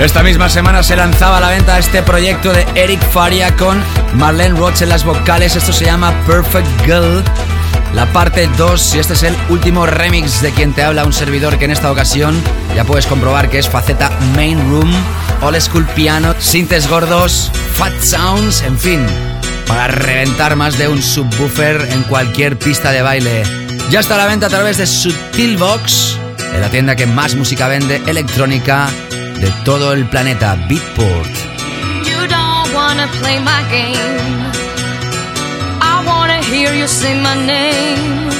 Esta 0.00 0.22
misma 0.22 0.48
semana 0.48 0.84
se 0.84 0.94
lanzaba 0.94 1.38
a 1.38 1.40
la 1.40 1.48
venta 1.48 1.76
este 1.76 2.04
proyecto 2.04 2.52
de 2.52 2.64
Eric 2.76 3.02
Faria 3.10 3.56
con 3.56 3.82
Marlene 4.14 4.56
Roach 4.56 4.82
en 4.82 4.90
las 4.90 5.04
vocales. 5.04 5.56
Esto 5.56 5.72
se 5.72 5.86
llama 5.86 6.14
Perfect 6.24 6.68
Girl. 6.84 7.24
La 7.94 8.06
parte 8.12 8.48
2, 8.56 8.94
y 8.94 8.98
este 9.00 9.14
es 9.14 9.24
el 9.24 9.36
último 9.48 9.86
remix 9.86 10.40
de 10.40 10.52
quien 10.52 10.72
te 10.72 10.84
habla 10.84 11.04
un 11.04 11.12
servidor 11.12 11.58
que 11.58 11.64
en 11.64 11.72
esta 11.72 11.90
ocasión 11.90 12.40
ya 12.76 12.84
puedes 12.84 13.06
comprobar 13.06 13.50
que 13.50 13.58
es 13.58 13.68
faceta 13.68 14.10
Main 14.36 14.70
Room, 14.70 14.92
Old 15.42 15.60
School 15.60 15.84
Piano, 15.96 16.32
sintes 16.38 16.88
gordos, 16.88 17.50
Fat 17.74 17.98
Sounds, 18.00 18.62
en 18.62 18.78
fin, 18.78 19.04
para 19.66 19.88
reventar 19.88 20.54
más 20.54 20.78
de 20.78 20.86
un 20.86 21.02
subwoofer 21.02 21.88
en 21.90 22.04
cualquier 22.04 22.56
pista 22.56 22.92
de 22.92 23.02
baile. 23.02 23.42
Ya 23.90 23.98
está 23.98 24.14
a 24.14 24.18
la 24.18 24.26
venta 24.26 24.46
a 24.46 24.50
través 24.50 24.78
de 24.78 24.86
Sutilbox, 24.86 26.18
en 26.54 26.60
la 26.60 26.68
tienda 26.68 26.94
que 26.94 27.06
más 27.06 27.34
música 27.34 27.66
vende 27.66 28.00
electrónica 28.06 28.90
de 29.40 29.50
todo 29.64 29.92
el 29.92 30.06
planeta, 30.06 30.56
Beatport. 30.68 31.34
You 32.04 32.26
don't 32.26 32.74
wanna 32.74 33.06
play 33.20 33.38
my 33.38 33.62
game. 33.70 34.52
I 35.80 36.04
wanna 36.06 36.42
hear 36.42 36.74
you 36.74 36.86
say 36.88 37.14
my 37.14 37.34
name. 37.46 38.30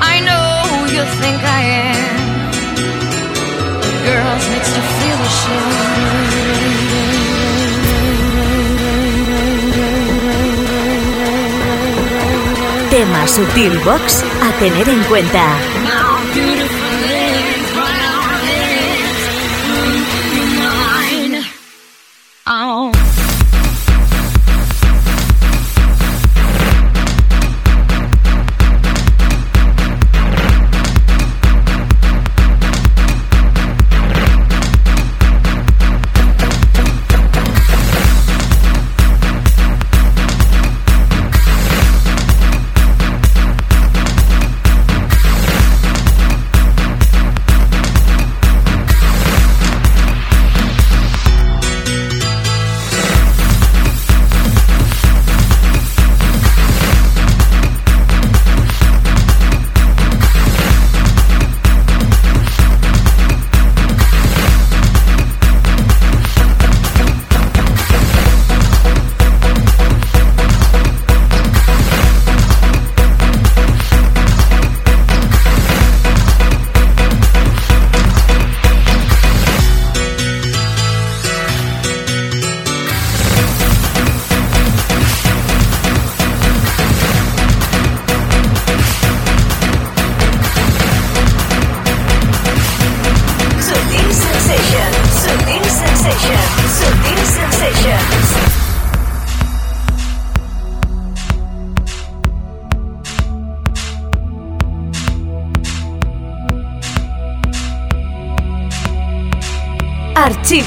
I 0.00 0.20
know 0.20 0.62
who 0.70 0.80
you 0.96 1.04
think 1.20 1.42
I 1.42 1.62
am. 1.90 2.22
Girls 4.04 4.44
makes 4.52 4.70
you 4.76 4.82
feel 4.98 5.18
ashamed. 5.30 6.82
Tema 12.90 13.26
Sutil 13.26 13.78
Box 13.84 14.22
a 14.42 14.52
tener 14.58 14.88
en 14.88 15.02
cuenta. 15.04 15.56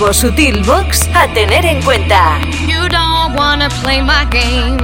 Archivo 0.05 0.13
Sutil 0.13 0.63
Box 0.65 1.09
a 1.15 1.27
tener 1.33 1.65
en 1.65 1.81
cuenta. 1.81 2.39
You 2.67 2.87
don't 2.89 3.35
wanna 3.35 3.69
play 3.81 4.01
my 4.01 4.25
game. 4.29 4.77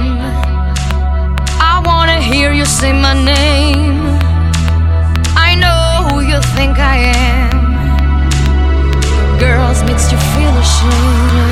I 1.60 1.80
wanna 1.84 2.20
hear 2.20 2.52
you 2.52 2.64
say 2.64 2.92
my 2.92 3.14
name. 3.14 4.18
I 5.36 5.54
know 5.54 6.08
who 6.08 6.20
you 6.22 6.40
think 6.56 6.78
I 6.78 6.96
am. 7.14 7.50
Girls 9.38 9.82
makes 9.84 10.10
you 10.10 10.18
feel 10.34 10.56
ashamed. 10.58 11.51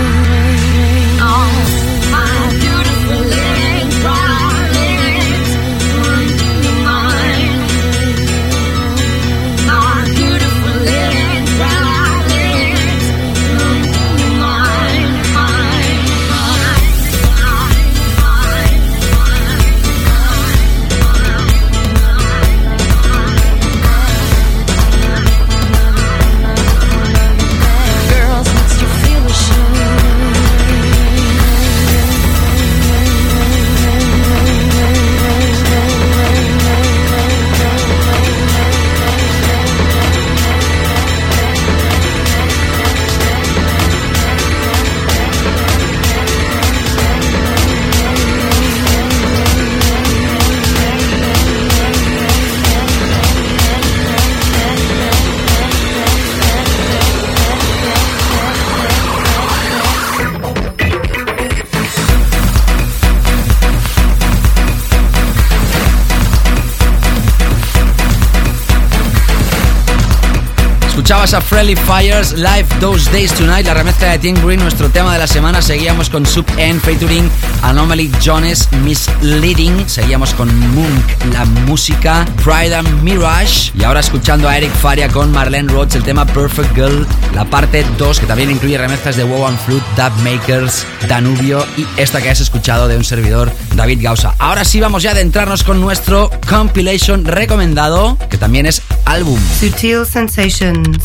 A 71.33 71.41
Friendly 71.41 71.77
Fires 71.77 72.33
Live 72.33 72.67
Those 72.81 73.09
Days 73.13 73.33
Tonight, 73.33 73.65
la 73.65 73.75
remezcla 73.75 74.09
de 74.09 74.19
Tim 74.19 74.35
Green, 74.45 74.59
nuestro 74.59 74.89
tema 74.89 75.13
de 75.13 75.21
la 75.21 75.29
semana. 75.29 75.63
Seguíamos 75.63 76.11
con 76.11 76.27
Sub 76.27 76.45
N 76.57 76.81
featuring 76.81 77.31
Anomaly 77.63 78.11
Jones 78.25 78.69
Misleading. 78.83 79.89
Seguíamos 79.89 80.35
con 80.35 80.49
Munk, 80.75 81.05
la 81.33 81.45
música 81.45 82.27
Pride 82.43 82.75
and 82.75 83.03
Mirage. 83.03 83.71
Y 83.79 83.85
ahora 83.85 84.01
escuchando 84.01 84.49
a 84.49 84.57
Eric 84.57 84.73
Faria 84.73 85.09
con 85.09 85.31
Marlene 85.31 85.73
Rhodes, 85.73 85.95
el 85.95 86.03
tema 86.03 86.27
Perfect 86.27 86.75
Girl, 86.75 87.07
la 87.33 87.45
parte 87.45 87.87
2, 87.97 88.19
que 88.19 88.27
también 88.27 88.51
incluye 88.51 88.77
remezclas 88.77 89.15
de 89.15 89.23
Wow 89.23 89.47
and 89.47 89.59
Flute, 89.61 89.85
Dub 89.97 90.13
Makers, 90.25 90.85
Danubio 91.07 91.65
y 91.77 91.87
esta 91.97 92.21
que 92.21 92.31
has 92.31 92.41
escuchado 92.41 92.89
de 92.89 92.97
un 92.97 93.05
servidor, 93.05 93.53
David 93.77 94.01
Gausa. 94.03 94.35
Ahora 94.39 94.65
sí 94.65 94.81
vamos 94.81 95.05
ya 95.05 95.11
a 95.11 95.13
adentrarnos 95.13 95.63
con 95.63 95.81
nuestro 95.81 96.29
compilation 96.49 97.25
recomendado, 97.25 98.19
que 98.29 98.37
también 98.37 98.67
es 98.67 98.83
álbum. 99.11 99.39
Sutil 99.59 100.07
Sensations. 100.07 100.97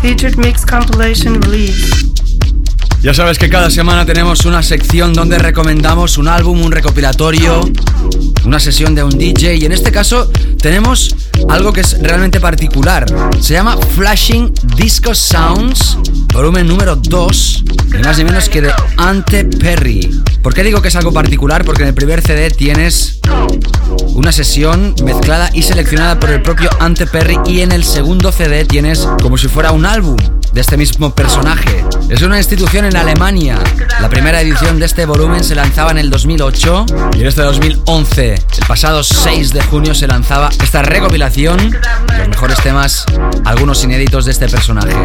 Featured 0.00 0.36
Mix 0.36 0.64
Compilation 0.64 1.42
Release. 1.42 2.06
Ya 3.02 3.12
sabes 3.12 3.38
que 3.38 3.48
cada 3.48 3.70
semana 3.70 4.06
tenemos 4.06 4.44
una 4.44 4.62
sección 4.62 5.14
donde 5.14 5.38
recomendamos 5.38 6.16
un 6.16 6.28
álbum, 6.28 6.60
un 6.60 6.70
recopilatorio, 6.70 7.68
una 8.44 8.60
sesión 8.60 8.94
de 8.94 9.02
un 9.02 9.18
DJ 9.18 9.56
y 9.56 9.64
en 9.64 9.72
este 9.72 9.90
caso 9.90 10.30
tenemos 10.60 11.16
algo 11.48 11.72
que 11.72 11.80
es 11.80 12.00
realmente 12.00 12.38
particular. 12.40 13.06
Se 13.40 13.54
llama 13.54 13.76
Flashing 13.96 14.52
Disco 14.76 15.12
Sounds, 15.14 15.98
volumen 16.32 16.66
número 16.66 16.96
2, 16.96 17.64
ni 17.94 18.02
más 18.02 18.18
ni 18.18 18.24
menos 18.24 18.48
que 18.48 18.62
de 18.62 18.72
Ante 18.96 19.44
Perry. 19.44 20.22
¿Por 20.42 20.54
qué 20.54 20.62
digo 20.62 20.80
que 20.80 20.88
es 20.88 20.96
algo 20.96 21.12
particular? 21.12 21.64
Porque 21.64 21.82
en 21.82 21.88
el 21.88 21.94
primer 21.94 22.22
CD 22.22 22.50
tienes 22.50 23.20
una 24.14 24.32
sesión 24.32 24.94
mezclada 25.04 25.50
y 25.52 25.62
seleccionada 25.62 26.18
por 26.20 26.30
el 26.30 26.42
propio 26.42 26.70
Ante 26.80 27.06
Perry 27.06 27.38
y 27.46 27.60
en 27.60 27.72
el 27.72 27.84
segundo 27.84 28.32
CD 28.32 28.64
tienes 28.64 29.08
como 29.22 29.36
si 29.36 29.48
fuera 29.48 29.72
un 29.72 29.86
álbum. 29.86 30.16
De 30.52 30.60
este 30.60 30.76
mismo 30.76 31.14
personaje. 31.14 31.84
Es 32.08 32.22
una 32.22 32.38
institución 32.38 32.84
en 32.84 32.96
Alemania. 32.96 33.58
La 34.00 34.08
primera 34.08 34.40
edición 34.40 34.78
de 34.78 34.86
este 34.86 35.06
volumen 35.06 35.44
se 35.44 35.54
lanzaba 35.54 35.90
en 35.90 35.98
el 35.98 36.10
2008 36.10 36.86
y 37.16 37.20
en 37.20 37.26
este 37.26 37.42
2011, 37.42 38.34
el 38.34 38.66
pasado 38.66 39.02
6 39.02 39.52
de 39.52 39.62
junio, 39.62 39.94
se 39.94 40.06
lanzaba 40.06 40.50
esta 40.62 40.82
recopilación 40.82 41.76
los 42.18 42.28
mejores 42.28 42.58
temas, 42.62 43.04
algunos 43.44 43.82
inéditos 43.84 44.24
de 44.24 44.32
este 44.32 44.48
personaje. 44.48 45.04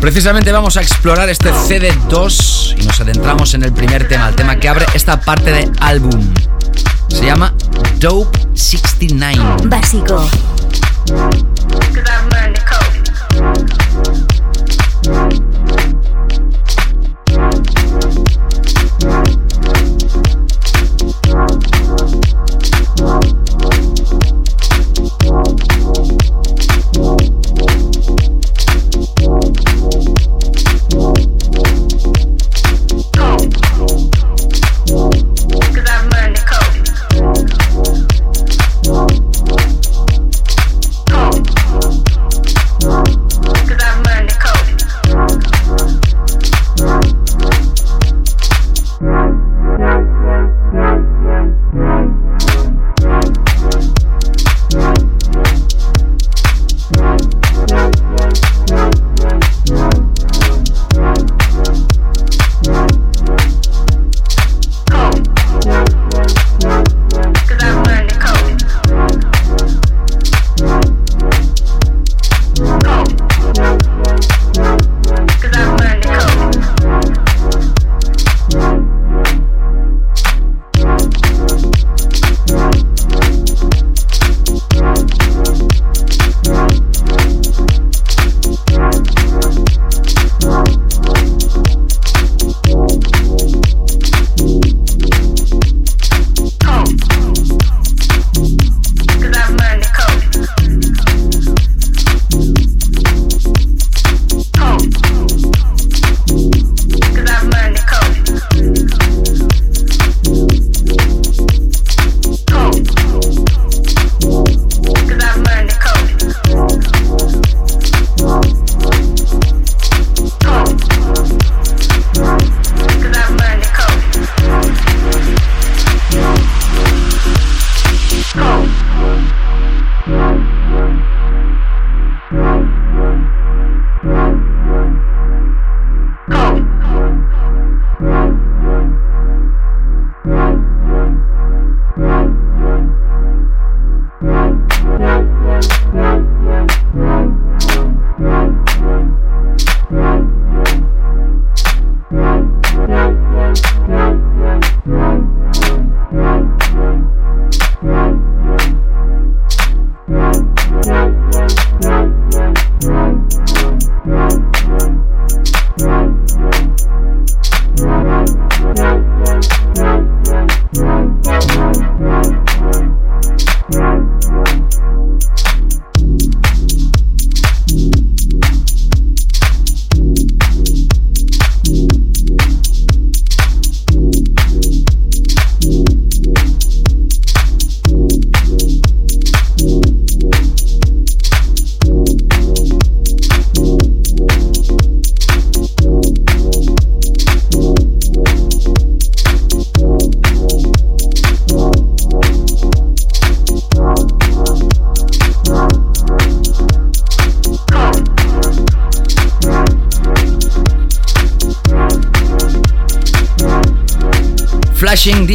Precisamente 0.00 0.52
vamos 0.52 0.76
a 0.76 0.82
explorar 0.82 1.28
este 1.28 1.50
CD2 1.52 2.80
y 2.80 2.86
nos 2.86 3.00
adentramos 3.00 3.54
en 3.54 3.64
el 3.64 3.72
primer 3.72 4.06
tema, 4.08 4.28
el 4.28 4.34
tema 4.34 4.56
que 4.56 4.68
abre 4.68 4.86
esta 4.94 5.20
parte 5.20 5.52
de 5.52 5.70
álbum. 5.80 6.34
Se 7.08 7.24
llama 7.24 7.54
Dope 7.98 8.38
69. 8.54 9.62
Básico. 9.64 10.28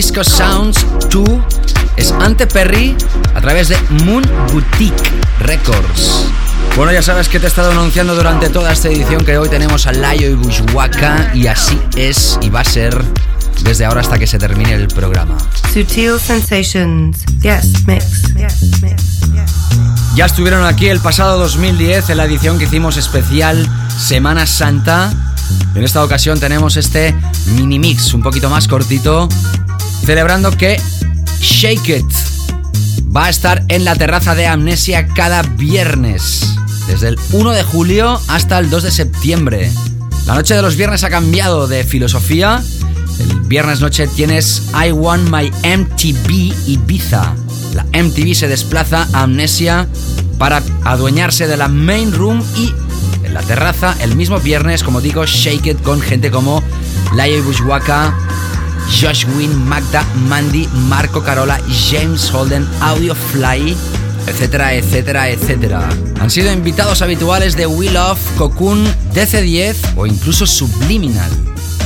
Disco 0.02 0.24
Sounds 0.24 0.84
2 1.12 1.30
es 1.96 2.12
Ante 2.12 2.48
Perry 2.48 2.98
a 3.36 3.40
través 3.40 3.70
de 3.70 3.78
Moon 4.04 4.24
Boutique 4.52 5.12
Records. 5.42 6.26
Bueno, 6.76 6.92
ya 6.92 7.04
sabes 7.04 7.30
que 7.30 7.40
te 7.40 7.46
he 7.46 7.48
estado 7.48 7.70
anunciando 7.70 8.16
durante 8.16 8.50
toda 8.50 8.72
esta 8.72 8.88
edición 8.88 9.24
que 9.24 9.38
hoy 9.38 9.48
tenemos 9.48 9.86
a 9.86 9.92
Layo 9.92 10.28
y 10.28 10.34
Bushwaka 10.34 11.30
y 11.36 11.46
así 11.46 11.80
es 11.96 12.40
y 12.42 12.50
va 12.50 12.62
a 12.62 12.64
ser 12.64 13.00
desde 13.62 13.86
ahora 13.86 14.02
hasta 14.02 14.18
que 14.18 14.26
se 14.26 14.40
termine 14.40 14.74
el 14.74 14.88
programa. 14.88 15.38
Sutil 15.72 16.20
Sensations. 16.20 17.24
Yes, 17.44 17.86
mix. 17.86 18.34
Yes, 18.34 18.82
mix. 18.82 19.20
Ya 20.16 20.26
estuvieron 20.26 20.66
aquí 20.66 20.88
el 20.88 21.00
pasado 21.00 21.38
2010 21.38 22.10
en 22.10 22.18
la 22.18 22.26
edición 22.26 22.58
que 22.58 22.64
hicimos 22.64 22.98
especial 22.98 23.70
Semana 24.00 24.48
Santa. 24.48 25.14
En 25.76 25.84
esta 25.84 26.04
ocasión 26.04 26.40
tenemos 26.40 26.76
este 26.76 27.14
mini 27.56 27.78
mix 27.78 28.16
un 28.16 28.24
poquito 28.24 28.50
más 28.50 28.68
cortito 28.68 29.30
celebrando 30.06 30.52
que 30.52 30.82
Shake 31.40 31.90
It 31.90 32.32
va 33.16 33.26
a 33.26 33.30
estar 33.30 33.64
en 33.68 33.86
la 33.86 33.96
terraza 33.96 34.36
de 34.36 34.48
Amnesia 34.48 35.08
cada 35.08 35.42
viernes, 35.42 36.56
desde 36.88 37.10
el 37.10 37.20
1 37.32 37.52
de 37.52 37.64
julio 37.64 38.20
hasta 38.28 38.60
el 38.60 38.70
2 38.70 38.84
de 38.84 38.92
septiembre. 38.92 39.72
La 40.26 40.36
noche 40.36 40.56
de 40.56 40.62
los 40.62 40.76
viernes 40.76 41.04
ha 41.04 41.10
cambiado 41.10 41.68
de 41.68 41.84
filosofía. 41.84 42.64
El 43.20 43.42
viernes 43.42 43.82
noche 43.82 44.08
tienes 44.08 44.64
I 44.74 44.92
Want 44.92 45.30
My 45.30 45.52
MTV 45.68 46.54
Ibiza. 46.68 47.34
La 47.74 47.84
MTV 47.86 48.34
se 48.34 48.48
desplaza 48.48 49.08
a 49.14 49.24
Amnesia 49.24 49.88
para 50.38 50.62
adueñarse 50.84 51.48
de 51.48 51.58
la 51.58 51.68
main 51.68 52.12
room 52.12 52.44
y 52.56 52.74
en 53.24 53.34
la 53.34 53.42
terraza 53.42 53.96
el 54.02 54.16
mismo 54.16 54.40
viernes, 54.40 54.84
como 54.84 55.02
digo, 55.02 55.26
Shake 55.26 55.68
It 55.68 55.82
con 55.82 56.02
gente 56.02 56.32
como 56.32 56.64
Laia 57.16 57.42
Bushwaka, 57.42 58.16
Josh 58.92 59.26
Wynn, 59.36 59.68
Magda, 59.68 60.06
Mandy, 60.28 60.68
Marco 60.88 61.24
Carola, 61.24 61.60
James 61.90 62.30
Holden, 62.32 62.68
Audio 62.82 63.16
Fly, 63.16 63.76
etcétera, 64.28 64.74
etcétera, 64.74 65.30
etcétera. 65.30 65.90
Han 66.20 66.30
sido 66.30 66.52
invitados 66.52 67.02
habituales 67.02 67.56
de 67.56 67.66
We 67.66 67.90
Love, 67.90 68.20
Cocoon, 68.38 68.86
DC10 69.14 69.76
o 69.96 70.06
incluso 70.06 70.46
Subliminal. 70.46 71.32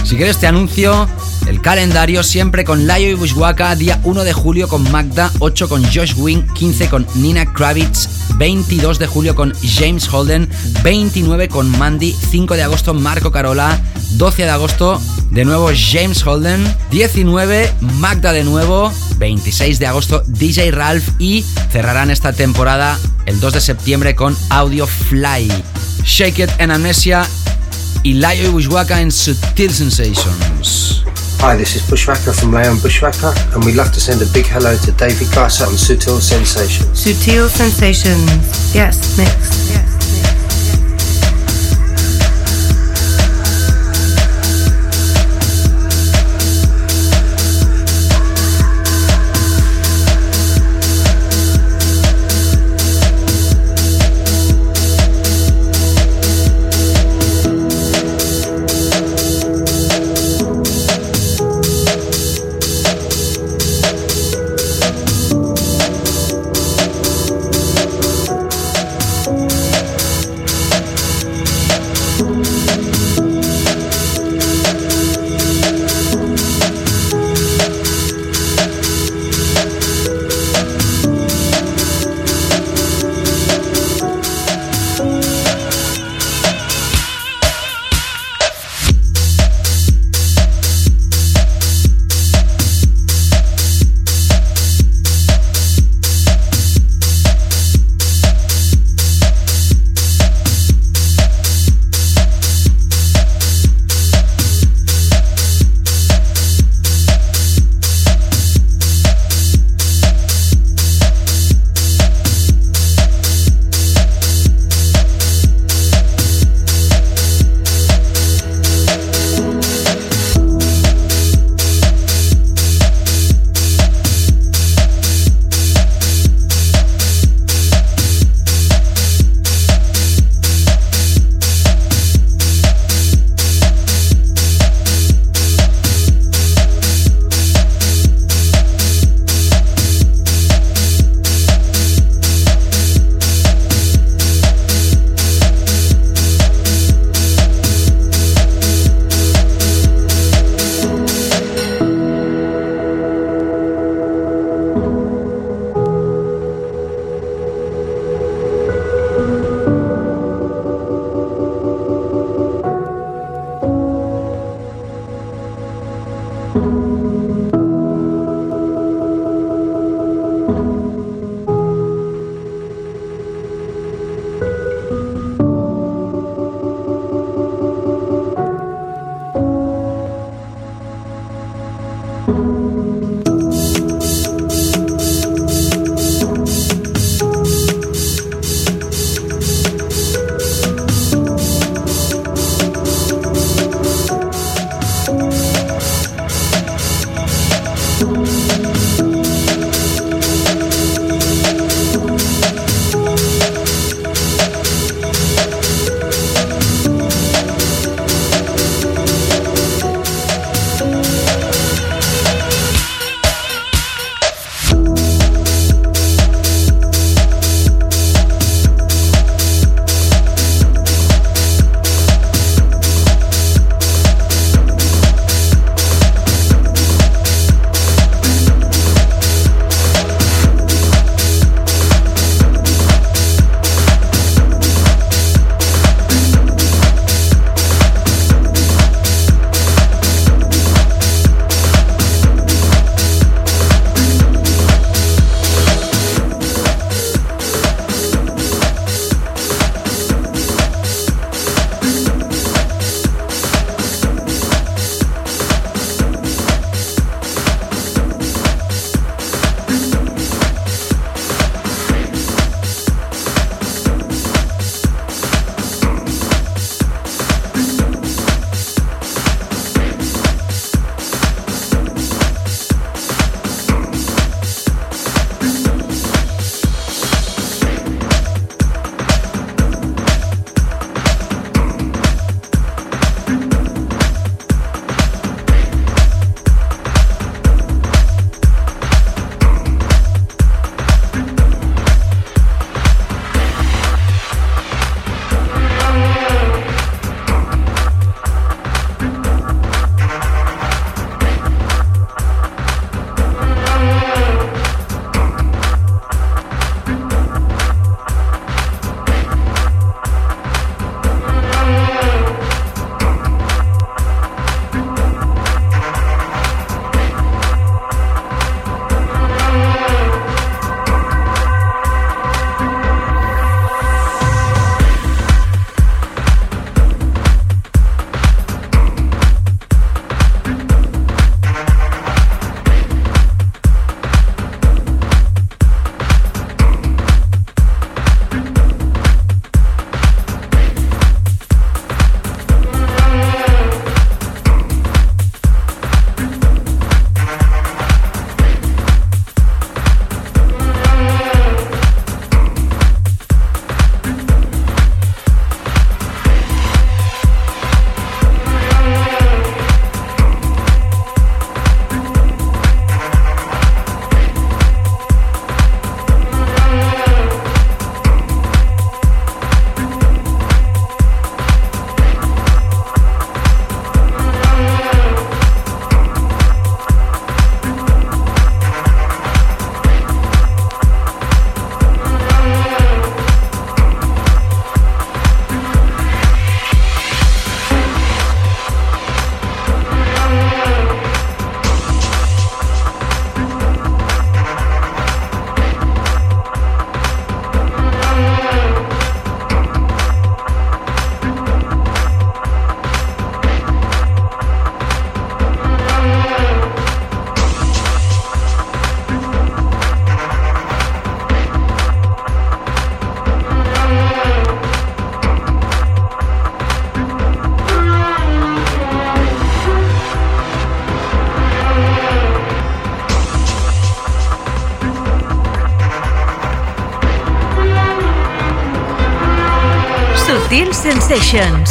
Si 0.03 0.17
quieres 0.17 0.37
te 0.37 0.47
anuncio 0.47 1.07
el 1.47 1.61
calendario 1.61 2.23
siempre 2.23 2.63
con 2.63 2.87
Layo 2.87 3.07
y 3.07 3.13
Bushwaka, 3.13 3.75
día 3.75 3.99
1 4.03 4.23
de 4.23 4.33
julio 4.33 4.67
con 4.67 4.89
Magda, 4.91 5.31
8 5.39 5.69
con 5.69 5.83
Josh 5.83 6.13
Wing, 6.17 6.45
15 6.53 6.89
con 6.89 7.07
Nina 7.15 7.51
Kravitz, 7.53 8.09
22 8.35 8.99
de 8.99 9.07
julio 9.07 9.35
con 9.35 9.53
James 9.63 10.11
Holden, 10.11 10.49
29 10.83 11.49
con 11.49 11.69
Mandy, 11.77 12.13
5 12.13 12.55
de 12.55 12.63
agosto 12.63 12.93
Marco 12.93 13.31
Carola, 13.31 13.79
12 14.11 14.43
de 14.43 14.49
agosto 14.49 15.01
de 15.35 15.43
nuevo 15.43 15.69
James 15.75 16.25
Holden, 16.25 16.63
19 16.91 17.73
Magda 17.81 18.31
de 18.31 18.45
nuevo, 18.45 18.89
26 19.17 19.79
de 19.79 19.85
agosto 19.85 20.23
DJ 20.27 20.71
Ralph 20.71 21.09
y 21.19 21.43
cerrarán 21.73 22.09
esta 22.09 22.31
temporada 22.31 22.97
el 23.25 23.41
2 23.41 23.53
de 23.53 23.59
septiembre 23.59 24.15
con 24.15 24.35
Audio 24.49 24.87
Fly. 24.87 25.51
Shake 26.05 26.39
It 26.39 26.49
en 26.59 26.71
Amnesia 26.71 27.27
y 28.01 28.13
Layo 28.13 28.45
y 28.45 28.51
Bushwaka 28.51 29.01
en 29.01 29.11
Sutil 29.11 29.73
Sensations. 29.73 31.03
Hi, 31.41 31.57
this 31.57 31.75
is 31.75 31.85
Bushwhacker 31.89 32.33
from 32.33 32.53
Leon 32.53 32.79
Bushwhacker, 32.79 33.33
and 33.53 33.65
we'd 33.65 33.75
love 33.75 33.91
to 33.91 33.99
send 33.99 34.21
a 34.21 34.25
big 34.31 34.45
hello 34.45 34.77
to 34.85 34.91
David 34.93 35.27
Garza 35.35 35.65
on 35.67 35.73
Sutil 35.73 36.21
Sensations. 36.21 36.97
Sutil 36.97 37.49
Sensations. 37.49 38.73
Yes, 38.73 39.17
mix. 39.17 39.69
Yes. 39.69 39.94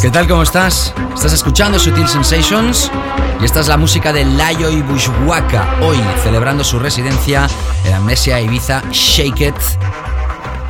¿Qué 0.05 0.11
tal? 0.11 0.29
¿Cómo 0.29 0.43
estás? 0.43 0.93
Estás 1.15 1.33
escuchando 1.33 1.79
Sutil 1.79 2.07
Sensations 2.07 2.93
y 3.41 3.45
esta 3.47 3.61
es 3.61 3.69
la 3.69 3.79
música 3.79 4.13
de 4.13 4.23
Layo 4.23 4.69
y 4.69 4.83
Bushwaka, 4.83 5.77
hoy 5.81 5.97
celebrando 6.23 6.63
su 6.63 6.79
residencia 6.79 7.49
en 7.87 7.95
Amnesia 7.95 8.39
Ibiza 8.39 8.83
Shake 8.91 9.41
It 9.41 9.55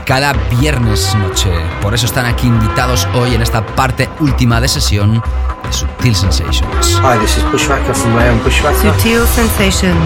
cada 0.06 0.35
viernes 0.61 1.16
noche. 1.16 1.51
Por 1.82 1.94
eso 1.94 2.06
están 2.06 2.27
aquí 2.27 2.47
invitados 2.47 3.09
hoy 3.12 3.35
en 3.35 3.43
esta 3.43 3.66
parte 3.66 4.09
última 4.20 4.61
de 4.61 4.69
sesión 4.69 5.20
de 5.65 5.73
Sutil 5.73 6.15
Sensations. 6.15 7.01
Hi, 7.02 7.19
this 7.19 7.36
is 7.36 7.43
Bushwhacker 7.51 7.93
from 7.93 8.16
Leon 8.16 8.40
Bushwhacker. 8.44 8.94
Sutil 8.94 9.27
Sensations. 9.27 9.98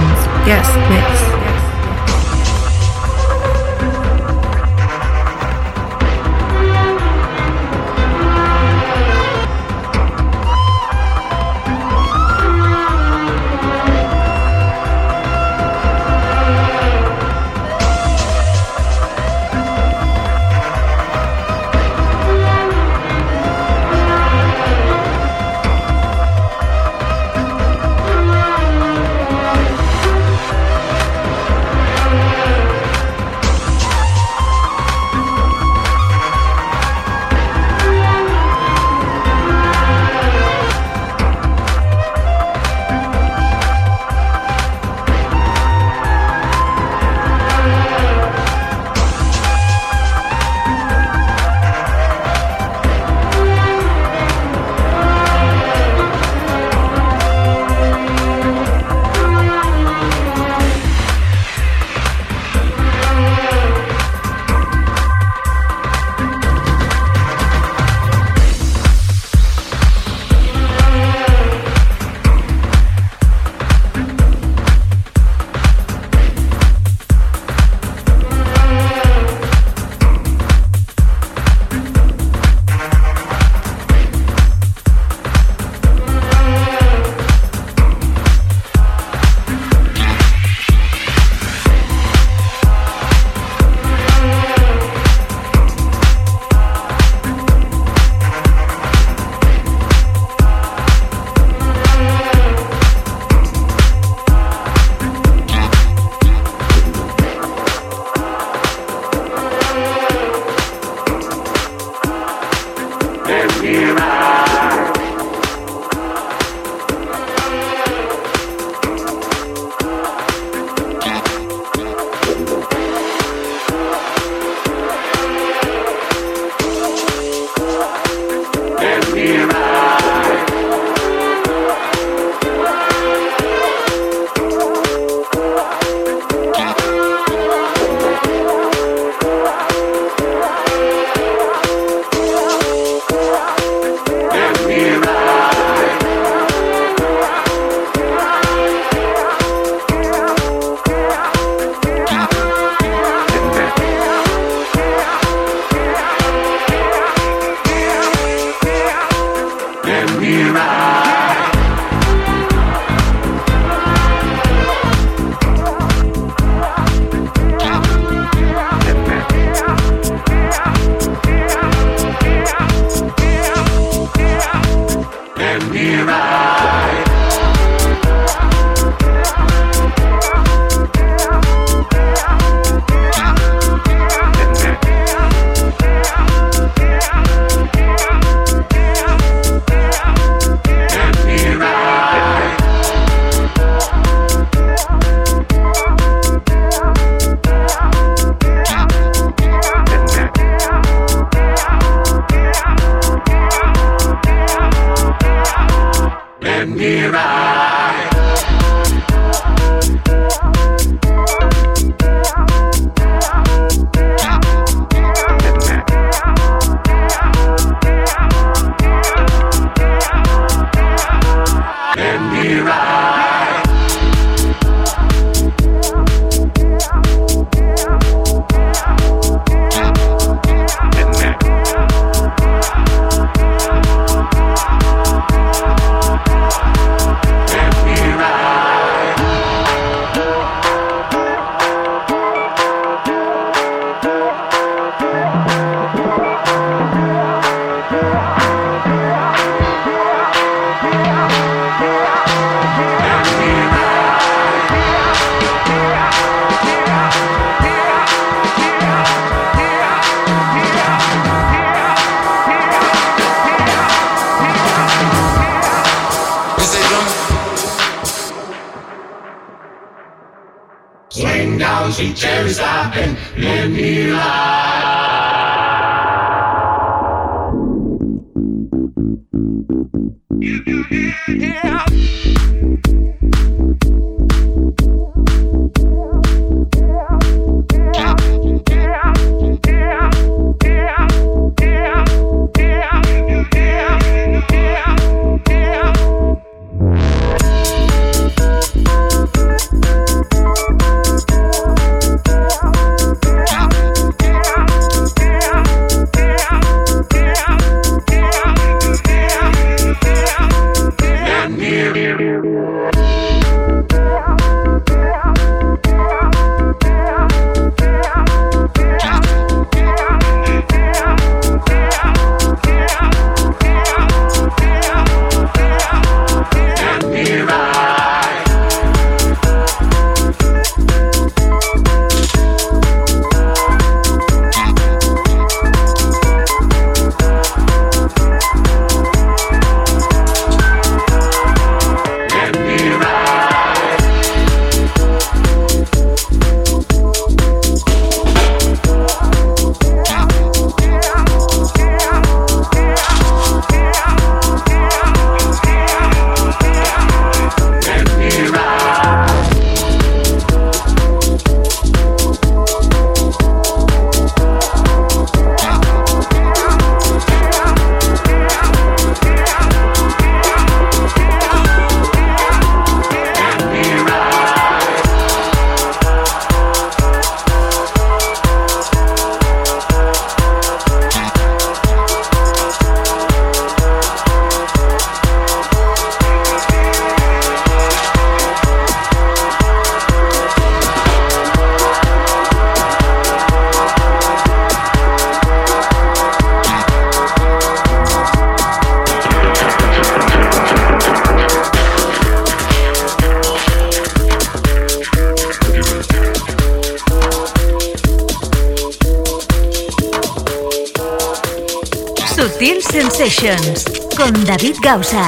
Yes, 0.46 0.66
mix. 0.88 1.37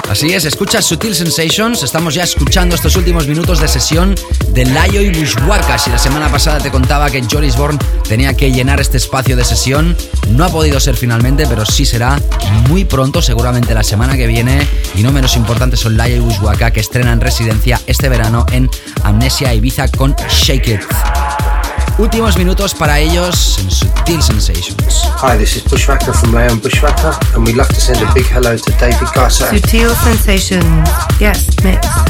Así 0.08 0.32
es, 0.32 0.46
escuchas 0.46 0.86
Sutil 0.86 1.14
Sensations. 1.14 1.82
Estamos 1.82 2.14
ya 2.14 2.24
escuchando 2.24 2.74
estos 2.74 2.96
últimos 2.96 3.26
minutos 3.26 3.60
de 3.60 3.68
sesión 3.68 4.14
de 4.54 4.64
Layo 4.64 5.02
y 5.02 5.10
Bushwalka. 5.10 5.76
Si 5.76 5.90
la 5.90 5.98
semana 5.98 6.30
pasada 6.30 6.60
te 6.60 6.70
contaba 6.70 7.10
que 7.10 7.22
Joris 7.30 7.58
Bourne 7.58 7.78
tenía 8.08 8.32
que 8.32 8.50
llenar 8.50 8.80
este 8.80 8.96
espacio 8.96 9.36
de 9.36 9.44
sesión, 9.44 9.94
no 10.30 10.46
ha 10.46 10.48
podido 10.48 10.80
ser 10.80 10.96
finalmente, 10.96 11.46
pero 11.46 11.66
sí 11.66 11.84
será 11.84 12.18
muy 12.70 12.86
pronto, 12.86 13.20
seguramente 13.20 13.74
la 13.74 13.82
semana 13.82 14.16
que 14.16 14.26
viene. 14.26 14.66
Y 14.94 15.02
no 15.02 15.12
menos 15.12 15.36
importante 15.36 15.76
son 15.76 15.98
Layo 15.98 16.16
y 16.16 16.20
Bushwalka 16.20 16.70
que 16.70 16.80
estrenan 16.80 17.20
residencia 17.20 17.78
este 17.86 18.08
verano 18.08 18.46
en 18.52 18.70
Amnesia 19.02 19.52
Ibiza 19.52 19.88
con 19.88 20.16
Shake 20.30 20.68
It. 20.68 20.80
Últimos 21.98 22.38
minutos 22.38 22.72
para 22.72 22.98
ellos 22.98 23.58
en 23.58 23.70
Sutil 23.70 24.22
Sensations. 24.22 24.89
Hi, 25.22 25.36
this 25.36 25.54
is 25.54 25.62
Bushwhacker 25.62 26.14
from 26.14 26.32
Leon 26.32 26.60
Bushwhacker, 26.60 27.12
and 27.34 27.44
we'd 27.44 27.54
love 27.54 27.68
to 27.68 27.74
send 27.74 28.00
a 28.00 28.10
big 28.14 28.24
hello 28.24 28.56
to 28.56 28.72
David 28.78 29.08
Garza. 29.12 29.44
Sutil 29.44 29.94
Sensations. 30.02 30.64
Yes, 31.20 31.46
mix. 31.62 32.09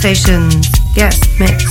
Sensations 0.00 0.70
guest 0.94 1.28
mix. 1.38 1.62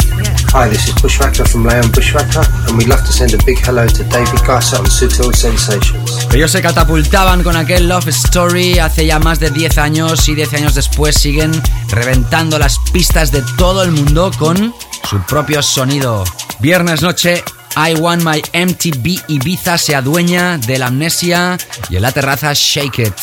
Hi, 0.53 0.69
this 0.69 0.87
is 0.87 0.93
Bushwhacker 1.01 1.45
from 1.45 1.65
Leon 1.65 1.89
Bushwhacker, 1.91 2.45
and 2.67 2.77
we'd 2.77 2.87
love 2.87 3.03
to 3.03 3.11
send 3.11 3.33
a 3.33 3.43
big 3.43 3.57
hello 3.57 3.87
to 3.87 4.03
David 4.03 4.45
Garza 4.45 4.77
on 4.77 4.85
Sutil 4.85 5.33
Sensations. 5.33 6.27
Ellos 6.31 6.51
se 6.51 6.61
catapultaban 6.61 7.41
con 7.41 7.55
aquel 7.55 7.89
Love 7.89 8.09
Story 8.09 8.77
hace 8.77 9.07
ya 9.07 9.17
más 9.17 9.39
de 9.39 9.49
10 9.49 9.79
años 9.79 10.29
y 10.29 10.35
10 10.35 10.53
años 10.53 10.75
después 10.75 11.15
siguen 11.15 11.51
reventando 11.89 12.59
las 12.59 12.77
pistas 12.93 13.31
de 13.31 13.41
todo 13.57 13.81
el 13.81 13.89
mundo 13.89 14.29
con 14.37 14.75
su 15.09 15.19
propio 15.21 15.63
sonido. 15.63 16.23
Viernes 16.59 17.01
noche, 17.01 17.43
I 17.75 17.95
Want 17.95 18.21
My 18.23 18.43
MTV 18.53 19.23
Ibiza 19.27 19.79
se 19.79 19.95
adueña 19.95 20.59
de 20.59 20.77
la 20.77 20.87
amnesia 20.87 21.57
y 21.89 21.95
en 21.95 22.03
la 22.03 22.11
terraza 22.11 22.53
Shake 22.53 22.99
It. 22.99 23.15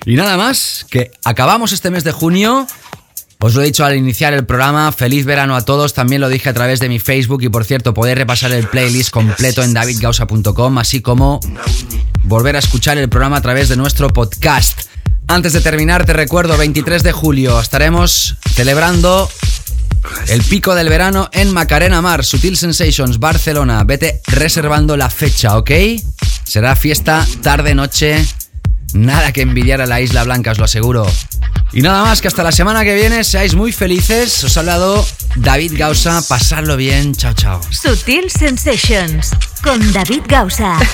Y 0.05 0.15
nada 0.15 0.37
más, 0.37 0.85
que 0.89 1.11
acabamos 1.23 1.71
este 1.71 1.91
mes 1.91 2.03
de 2.03 2.11
junio. 2.11 2.67
Os 3.39 3.53
lo 3.53 3.61
he 3.61 3.65
dicho 3.65 3.85
al 3.85 3.95
iniciar 3.95 4.33
el 4.33 4.45
programa, 4.45 4.91
feliz 4.91 5.25
verano 5.25 5.55
a 5.55 5.63
todos, 5.63 5.93
también 5.93 6.21
lo 6.21 6.27
dije 6.27 6.49
a 6.49 6.53
través 6.53 6.79
de 6.79 6.89
mi 6.89 6.97
Facebook 6.97 7.43
y 7.43 7.49
por 7.49 7.65
cierto 7.65 7.93
podéis 7.93 8.17
repasar 8.17 8.51
el 8.51 8.67
playlist 8.67 9.11
completo 9.11 9.61
en 9.61 9.73
davidgausa.com, 9.73 10.77
así 10.79 11.01
como 11.01 11.39
volver 12.23 12.55
a 12.55 12.59
escuchar 12.59 12.97
el 12.97 13.09
programa 13.09 13.37
a 13.37 13.41
través 13.41 13.69
de 13.69 13.77
nuestro 13.77 14.09
podcast. 14.09 14.87
Antes 15.27 15.53
de 15.53 15.61
terminar, 15.61 16.05
te 16.05 16.13
recuerdo, 16.13 16.57
23 16.57 17.03
de 17.03 17.11
julio 17.11 17.59
estaremos 17.59 18.37
celebrando 18.55 19.29
el 20.27 20.43
pico 20.43 20.75
del 20.75 20.89
verano 20.89 21.29
en 21.31 21.53
Macarena 21.53 22.01
Mar, 22.01 22.23
Sutil 22.23 22.57
Sensations, 22.57 23.19
Barcelona. 23.19 23.83
Vete 23.83 24.21
reservando 24.27 24.97
la 24.97 25.09
fecha, 25.09 25.57
¿ok? 25.57 25.71
Será 26.43 26.75
fiesta 26.75 27.25
tarde-noche, 27.41 28.25
nada 28.93 29.31
que 29.31 29.41
envidiar 29.41 29.81
a 29.81 29.85
la 29.85 30.01
Isla 30.01 30.23
Blanca, 30.23 30.51
os 30.51 30.57
lo 30.57 30.65
aseguro. 30.65 31.05
Y 31.73 31.81
nada 31.81 32.03
más, 32.03 32.21
que 32.21 32.27
hasta 32.27 32.43
la 32.43 32.51
semana 32.51 32.83
que 32.83 32.95
viene 32.95 33.23
seáis 33.23 33.55
muy 33.55 33.71
felices. 33.71 34.43
Os 34.43 34.57
ha 34.57 34.61
hablado 34.61 35.05
David 35.35 35.73
Gausa, 35.75 36.21
pasarlo 36.27 36.77
bien, 36.77 37.13
chao, 37.13 37.33
chao. 37.33 37.61
Sutil 37.69 38.29
Sensations 38.29 39.31
con 39.61 39.91
David 39.91 40.21
Gausa. 40.27 40.77